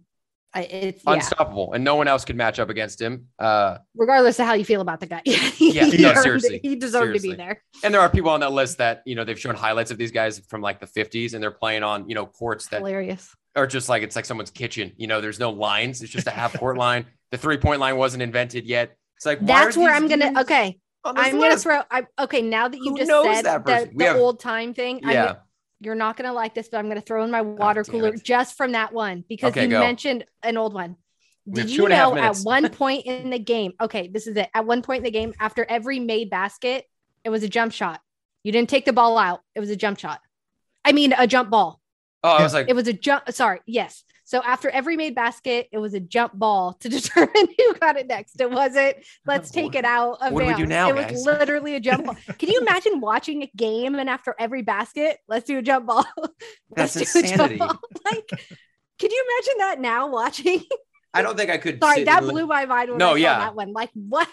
[0.55, 1.13] I, it's yeah.
[1.13, 3.27] unstoppable, and no one else could match up against him.
[3.39, 7.15] Uh, Regardless of how you feel about the guy, Yeah, he, no, seriously, he deserved
[7.15, 7.63] to be there.
[7.83, 10.11] and there are people on that list that you know they've shown highlights of these
[10.11, 13.35] guys from like the 50s, and they're playing on you know courts that Hilarious.
[13.55, 14.91] or just like it's like someone's kitchen.
[14.97, 16.03] You know, there's no lines.
[16.03, 17.05] It's just a half court line.
[17.31, 18.95] The three point line wasn't invented yet.
[19.17, 20.39] It's like That's where I'm gonna.
[20.41, 21.81] Okay, I'm gonna throw.
[21.89, 22.43] I okay.
[22.43, 25.39] Now that you Who just said that the, the old time thing, I'm Yeah, gonna-
[25.83, 28.23] you're not gonna like this, but I'm gonna throw in my water damn cooler it.
[28.23, 29.79] just from that one because Okay, you go.
[29.79, 30.95] mentioned an old one.
[31.51, 33.73] Did you and a half know at one point in the game?
[33.81, 34.49] Okay, this is it.
[34.53, 36.85] At one point in the game, after every made basket,
[37.23, 37.99] it was a jump shot.
[38.43, 39.41] You didn't take the ball out.
[39.55, 40.21] It was a jump shot.
[40.85, 41.81] I mean, a jump ball.
[42.23, 43.29] Oh, I was like, It was a jump.
[43.31, 43.59] Sorry.
[43.65, 44.03] Yes.
[44.25, 48.07] So after every made basket, it was a jump ball to determine who got it
[48.07, 48.39] next.
[48.39, 51.75] It wasn't let's take it out of What do we do now, It was literally
[51.75, 52.15] a jump ball.
[52.39, 56.05] Can you imagine watching a game and after every basket, let's do a jump ball?
[56.75, 57.79] That's Let's do a jump ball?
[58.05, 58.27] Like,
[58.99, 60.63] can you imagine that now watching?
[61.13, 61.83] I don't think I could.
[61.83, 63.39] Sorry, that blew my mind when No, I yeah.
[63.39, 63.73] that one.
[63.73, 64.27] Like, what?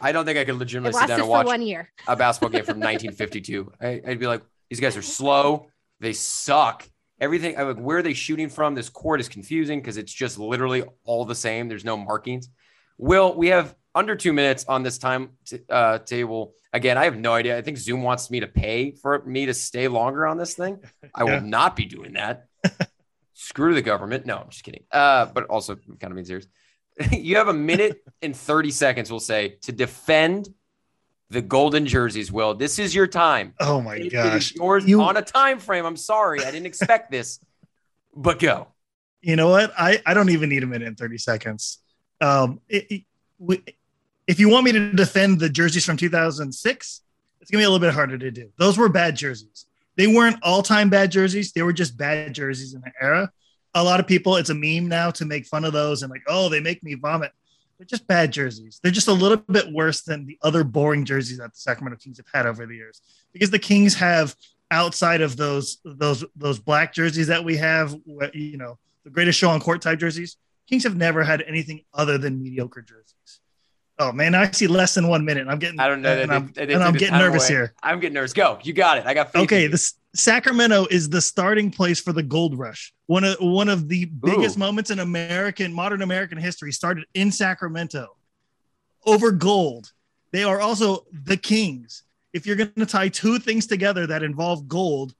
[0.00, 1.90] I don't think I could legitimately sit down and watch one year.
[2.06, 3.72] a basketball game from 1952.
[3.80, 5.68] I, I'd be like, these guys are slow.
[6.00, 6.88] They suck.
[7.20, 7.56] Everything.
[7.56, 8.74] Like, where are they shooting from?
[8.74, 11.68] This court is confusing because it's just literally all the same.
[11.68, 12.48] There's no markings.
[12.96, 16.54] Will, we have under two minutes on this time t- uh, table.
[16.72, 17.56] Again, I have no idea.
[17.58, 20.78] I think Zoom wants me to pay for me to stay longer on this thing.
[21.14, 21.40] I Yeah.
[21.40, 22.46] will not be doing that.
[23.34, 24.26] Screw the government.
[24.26, 24.84] No, I'm just kidding.
[24.90, 26.46] Uh, but also kind of means serious.
[27.12, 30.48] you have a minute and 30 seconds, we'll say, to defend
[31.30, 32.32] the golden jerseys.
[32.32, 33.54] Will this is your time?
[33.60, 34.54] Oh my It gosh.
[34.54, 35.84] yours You- on a time frame.
[35.84, 37.40] I'm sorry, I didn't expect this,
[38.14, 38.68] but go.
[39.20, 39.72] You know what?
[39.76, 41.78] I, I don't even need a minute and 30 seconds.
[42.20, 43.02] Um, it, it-
[43.38, 43.62] we-
[44.26, 47.00] if you want me to defend the jerseys from 2006,
[47.40, 48.50] it's going to be a little bit harder to do.
[48.58, 49.64] Those were bad jerseys.
[49.96, 51.52] They weren't all time bad jerseys.
[51.52, 53.30] They were just bad jerseys in the era.
[53.74, 56.22] A lot of people, it's a meme now to make fun of those and like,
[56.28, 57.32] oh, they make me vomit.
[57.78, 58.80] They're just bad jerseys.
[58.82, 62.16] They're just a little bit worse than the other boring jerseys that the Sacramento Kings
[62.16, 63.00] have had over the years.
[63.32, 64.34] Because the Kings have
[64.70, 67.94] outside of those those those black jerseys that we have,
[68.34, 70.36] you know, the greatest show on court type jerseys.
[70.68, 73.40] Kings have never had anything other than mediocre jerseys.
[74.00, 75.48] Oh man, I see less than one minute.
[75.48, 76.12] I'm getting I don't know.
[76.16, 77.56] and They- I'm, they- they and I'm getting nervous away.
[77.58, 77.74] here.
[77.82, 78.32] I'm getting nervous.
[78.32, 78.58] Go.
[78.62, 79.06] You got it.
[79.06, 79.42] I got faith.
[79.42, 82.92] Okay, this Sacramento is the starting place for the gold rush.
[83.06, 84.60] One of one of the biggest Ooh.
[84.60, 88.16] moments in American modern American history started in Sacramento
[89.04, 89.92] over gold.
[90.32, 92.04] They are also the Kings.
[92.32, 95.14] If you're going to tie two things together that involve gold,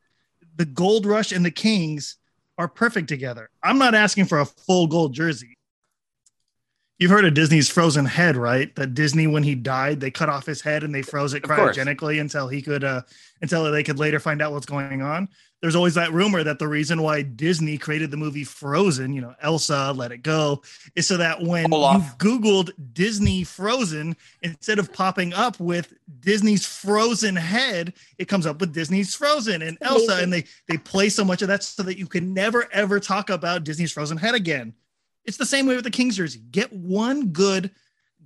[0.56, 2.16] the gold rush and the Kings
[2.58, 3.50] are perfect together.
[3.62, 5.56] I'm not asking for a full gold jersey.
[6.98, 8.74] You've heard of Disney's frozen head, right?
[8.74, 12.20] That Disney, when he died, they cut off his head and they froze it cryogenically
[12.20, 13.02] until he could, uh,
[13.40, 15.28] until they could later find out what's going on.
[15.60, 19.34] There's always that rumor that the reason why Disney created the movie Frozen, you know,
[19.42, 20.62] Elsa, Let It Go,
[20.96, 22.02] is so that when Olaf.
[22.02, 28.60] you Googled Disney Frozen, instead of popping up with Disney's Frozen head, it comes up
[28.60, 31.98] with Disney's Frozen and Elsa, and they they play so much of that so that
[31.98, 34.74] you can never ever talk about Disney's Frozen head again.
[35.28, 36.40] It's the same way with the Kings jersey.
[36.50, 37.70] Get one good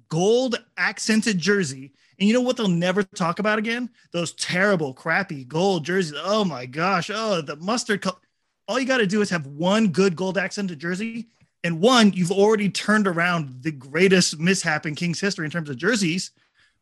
[0.09, 3.91] gold accented jersey, and you know what they'll never talk about again?
[4.13, 6.15] Those terrible, crappy gold jerseys.
[6.17, 7.11] Oh my gosh!
[7.13, 8.19] Oh, the mustard color.
[8.69, 11.27] All you got to do is have one good gold accented jersey,
[11.65, 15.79] and one you've already turned around the greatest mishap in Kings history in terms of
[15.79, 16.31] jerseys.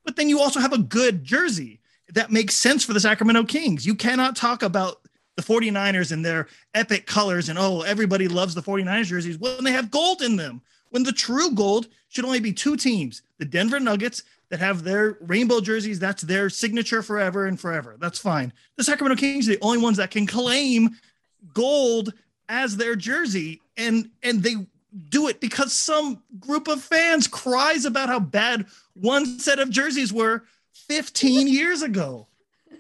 [0.05, 1.81] But then you also have a good jersey
[2.13, 3.87] that makes sense for the Sacramento Kings.
[3.87, 5.01] You cannot talk about
[5.41, 9.73] the 49ers and their epic colors and oh, everybody loves the 49ers jerseys when they
[9.73, 10.61] have gold in them.
[10.91, 15.17] When the true gold should only be two teams the Denver Nuggets that have their
[15.21, 17.97] rainbow jerseys, that's their signature forever and forever.
[17.99, 18.53] That's fine.
[18.77, 20.91] The Sacramento Kings are the only ones that can claim
[21.55, 22.13] gold
[22.49, 24.57] as their jersey and and they
[25.09, 30.13] do it because some group of fans cries about how bad one set of jerseys
[30.13, 32.27] were 15 years ago.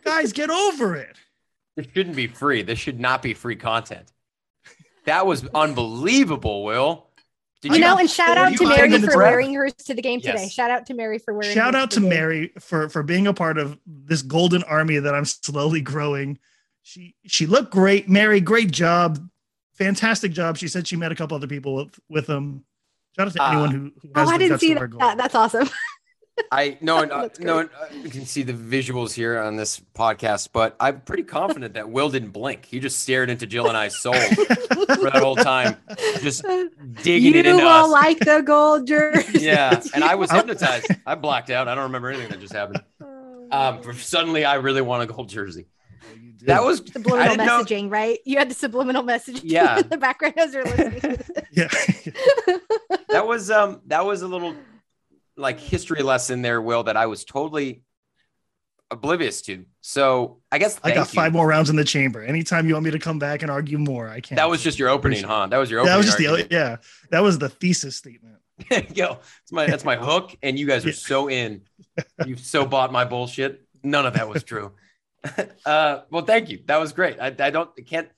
[0.05, 1.17] Guys, get over it.
[1.77, 2.63] This shouldn't be free.
[2.63, 4.13] This should not be free content.
[5.07, 7.07] That was unbelievable, Will.
[7.63, 9.17] Did You know, and shout out to Mary for left.
[9.17, 10.35] wearing hers to the game today.
[10.43, 10.53] Yes.
[10.53, 11.55] Shout out to Mary for wearing.
[11.55, 12.09] Shout out to the game.
[12.11, 16.39] Mary for for being a part of this golden army that I'm slowly growing.
[16.83, 18.09] She she looked great.
[18.09, 19.19] Mary, great job.
[19.75, 20.57] Fantastic job.
[20.59, 22.65] She said she met a couple other people with, with them.
[23.17, 23.53] Shout out to Ah.
[23.53, 24.95] anyone who, who Oh, has I didn't see to that.
[24.95, 25.17] wear.
[25.17, 25.69] That's awesome.
[26.53, 29.81] I no, and, uh, no, and, uh, you can see the visuals here on this
[29.95, 32.65] podcast, but I'm pretty confident that Will didn't blink.
[32.65, 34.45] He just stared into Jill and I's soul for
[35.11, 35.77] that whole time,
[36.21, 36.43] just
[37.03, 37.91] digging you it into will us.
[37.91, 39.41] like the gold jersey.
[39.41, 40.89] yeah, and I was hypnotized.
[41.07, 41.69] I blacked out.
[41.69, 42.83] I don't remember anything that just happened.
[43.53, 45.67] Um, suddenly, I really want a gold jersey.
[46.45, 48.19] That was I subliminal didn't know- messaging, right?
[48.25, 49.79] You had the subliminal messaging Yeah.
[49.81, 51.19] in the background as you're listening.
[51.53, 51.69] yeah.
[53.11, 54.55] that was um that was a little
[55.41, 57.83] like history lesson there, Will, that I was totally
[58.91, 59.65] oblivious to.
[59.81, 61.17] So I guess I got you.
[61.17, 62.23] five more rounds in the chamber.
[62.23, 64.37] Anytime you want me to come back and argue more, I can't.
[64.37, 65.47] That was just your opening, huh?
[65.47, 65.93] That was your opening.
[65.93, 66.51] That was just argument.
[66.51, 66.77] the yeah.
[67.11, 68.37] That was the thesis statement.
[68.95, 70.95] Yo, that's my that's my hook, and you guys are Yeah.
[70.95, 71.63] so in.
[72.27, 73.67] You've so bought my bullshit.
[73.83, 74.73] None of that was true.
[75.65, 76.61] uh, well, thank you.
[76.67, 77.19] That was great.
[77.21, 78.09] I, I don't I can't.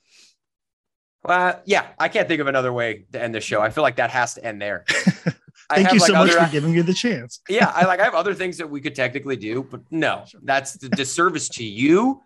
[1.24, 3.60] Uh, yeah, I can't think of another way to end the show.
[3.60, 4.84] I feel like that has to end there.
[5.70, 7.40] Thank have, you like, so much other- for giving me the chance.
[7.48, 10.74] yeah, I like I have other things that we could technically do, but no, that's
[10.74, 12.22] the disservice to you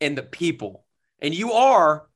[0.00, 0.84] and the people.
[1.20, 2.06] And you are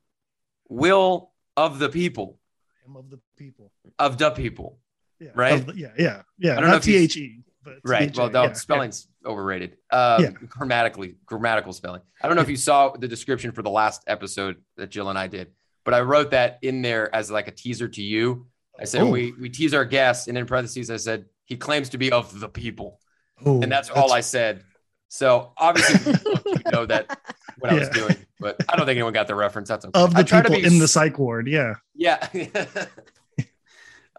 [0.68, 2.38] will of the people,
[2.86, 3.70] I'm of the people.
[3.98, 4.78] of the people.
[5.20, 5.30] Yeah.
[5.34, 5.64] Right?
[5.66, 5.88] The- yeah.
[5.98, 6.22] Yeah.
[6.38, 6.52] Yeah.
[6.58, 7.38] I don't Not you- T H E.
[7.62, 8.14] But Right.
[8.14, 9.78] Well, no, yeah, spelling's overrated.
[9.90, 10.30] Um, Yeah.
[10.48, 12.02] Grammatically, grammatical spelling.
[12.20, 15.18] I don't know if you saw the description for the last episode that Jill and
[15.18, 15.50] I did,
[15.82, 18.48] but I wrote that in there as like a teaser to you.
[18.78, 19.10] I said Oh.
[19.10, 22.38] we we tease our guest, and in parentheses I said he claims to be of
[22.38, 23.00] the people,
[23.40, 23.48] yeah.
[23.48, 24.64] Oh, and that's, all I said.
[25.08, 26.12] So obviously
[26.46, 27.18] you know that
[27.58, 29.68] what I was doing, but I don't think anyone got the reference.
[29.68, 30.00] That's okay.
[30.00, 31.46] of the people be in the psych ward.
[31.46, 31.74] Yeah.
[31.94, 32.28] yeah.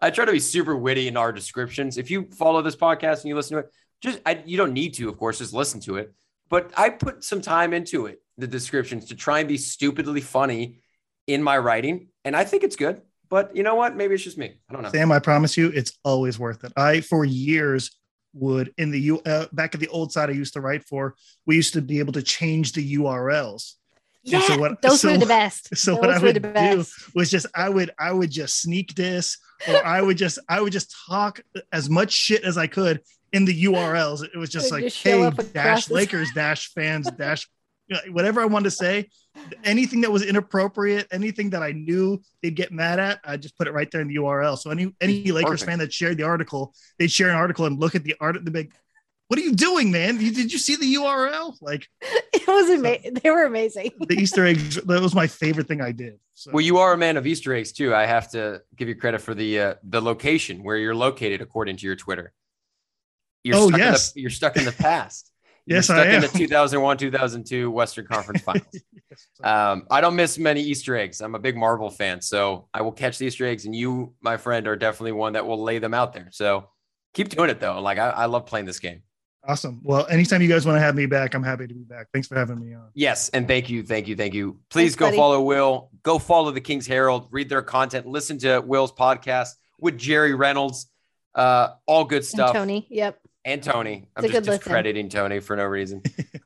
[0.02, 1.98] I try to be super witty in our descriptions.
[1.98, 4.94] If you follow this podcast and you listen to it, just I, you don't need
[4.94, 6.14] to, of course, just listen to it.
[6.48, 10.80] But I put some time into it, the descriptions, to try and be stupidly funny
[11.26, 13.02] in my writing, and I think it's good.
[13.28, 13.96] But you know what?
[13.96, 14.54] Maybe it's just me.
[14.68, 14.90] I don't know.
[14.90, 16.72] Sam, I promise you, it's always worth it.
[16.76, 17.90] I, for years,
[18.36, 21.14] would in the U uh, back at the old site I used to write for,
[21.46, 23.74] we used to be able to change the URLs.
[24.22, 25.68] Yeah, so what, those so, were the best.
[25.76, 29.38] So those what I would do was just I would I would just sneak this,
[29.68, 31.40] or I would just I would just talk
[31.72, 33.02] as much shit as I could
[33.32, 34.24] in the URLs.
[34.24, 37.55] It was just like just hey dash Lakers dash fans dash you know,
[38.10, 39.08] whatever I wanted to say,
[39.64, 43.68] anything that was inappropriate, anything that I knew they'd get mad at, I just put
[43.68, 44.58] it right there in the URL.
[44.58, 47.94] So any any Lakers fan that shared the article, they'd share an article and look
[47.94, 48.42] at the art.
[48.44, 48.72] The big,
[49.28, 50.20] what are you doing, man?
[50.20, 51.54] You, did you see the URL?
[51.60, 53.16] Like, it was amazing.
[53.16, 53.90] So, they were amazing.
[54.00, 54.76] the Easter eggs.
[54.76, 56.18] That was my favorite thing I did.
[56.34, 56.50] So.
[56.52, 57.94] Well, you are a man of Easter eggs too.
[57.94, 61.76] I have to give you credit for the uh, the location where you're located according
[61.78, 62.32] to your Twitter.
[63.42, 65.30] You're oh stuck yes, the, you're stuck in the past.
[65.66, 66.14] Yes, stuck I am.
[66.16, 68.66] in the 2001 2002 Western Conference Finals.
[69.10, 71.20] yes, um, I don't miss many Easter eggs.
[71.20, 74.36] I'm a big Marvel fan, so I will catch the Easter eggs, and you, my
[74.36, 76.28] friend, are definitely one that will lay them out there.
[76.30, 76.68] So
[77.14, 77.80] keep doing it though.
[77.80, 79.02] Like I, I love playing this game.
[79.48, 79.80] Awesome.
[79.84, 82.08] Well, anytime you guys want to have me back, I'm happy to be back.
[82.12, 82.90] Thanks for having me on.
[82.94, 84.58] Yes, and thank you, thank you, thank you.
[84.70, 85.16] Please Thanks, go buddy.
[85.16, 85.90] follow Will.
[86.02, 87.28] Go follow the Kings Herald.
[87.30, 88.06] Read their content.
[88.06, 90.88] Listen to Will's podcast with Jerry Reynolds.
[91.34, 92.50] Uh, all good stuff.
[92.50, 92.86] And Tony.
[92.90, 93.20] Yep.
[93.46, 94.08] And Tony.
[94.16, 95.08] I'm just listen.
[95.08, 96.02] Tony for no reason.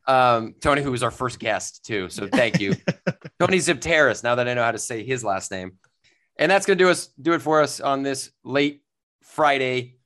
[0.06, 2.10] um, Tony, who was our first guest too.
[2.10, 2.74] So thank you,
[3.40, 4.22] Tony Zipteris.
[4.22, 5.78] Now that I know how to say his last name,
[6.36, 8.82] and that's gonna do us do it for us on this late
[9.22, 9.96] Friday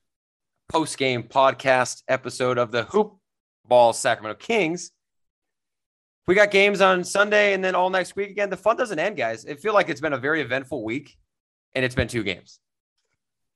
[0.69, 3.17] post game podcast episode of the Hoop
[3.65, 4.91] Ball Sacramento Kings.
[6.27, 8.49] We got games on Sunday and then all next week again.
[8.49, 9.43] The fun doesn't end, guys.
[9.43, 11.17] It feel like it's been a very eventful week,
[11.73, 12.61] and it's been two games.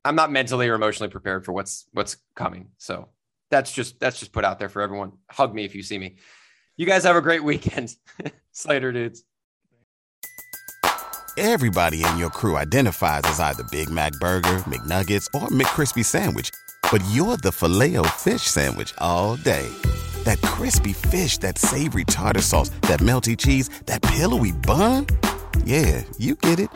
[0.04, 2.72] I'm not mentally or emotionally prepared for what's what's coming.
[2.78, 3.08] So
[3.50, 5.14] that's just that's just put out there for everyone.
[5.30, 6.18] Hug me if you see me.
[6.78, 7.96] You guys have a great weekend.
[8.52, 9.24] Slater dudes.
[11.38, 16.50] Everybody in your crew identifies as either Big Mac Burger, McNuggets, or McCrispy Sandwich.
[16.92, 19.68] But you're the filet fish Sandwich all day.
[20.24, 25.08] That crispy fish, that savory tartar sauce, that melty cheese, that pillowy bun.
[25.64, 26.70] Yeah, you get it.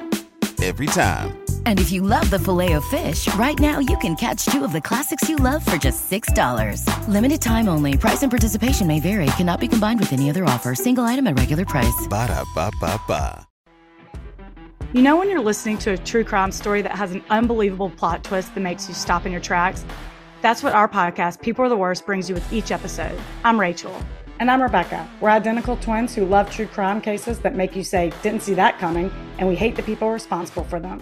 [0.62, 1.43] Every time.
[1.66, 4.72] And if you love the filet of fish, right now you can catch two of
[4.72, 7.08] the classics you love for just $6.
[7.10, 7.98] Limited time only.
[7.98, 9.26] Price and participation may vary.
[9.38, 10.76] Cannot be combined with any other offer.
[10.76, 12.08] Single item at regular price.
[12.10, 13.46] Ba-da-ba-ba-ba.
[14.94, 18.24] You know, when you're listening to a true crime story that has an unbelievable plot
[18.24, 19.84] twist that makes you stop in your tracks?
[20.44, 23.20] That's what our podcast, People Are the Worst, brings you with each episode.
[23.44, 23.96] I'm Rachel.
[24.40, 25.10] And I'm Rebecca.
[25.20, 28.78] We're identical twins who love true crime cases that make you say, didn't see that
[28.78, 31.02] coming, and we hate the people responsible for them.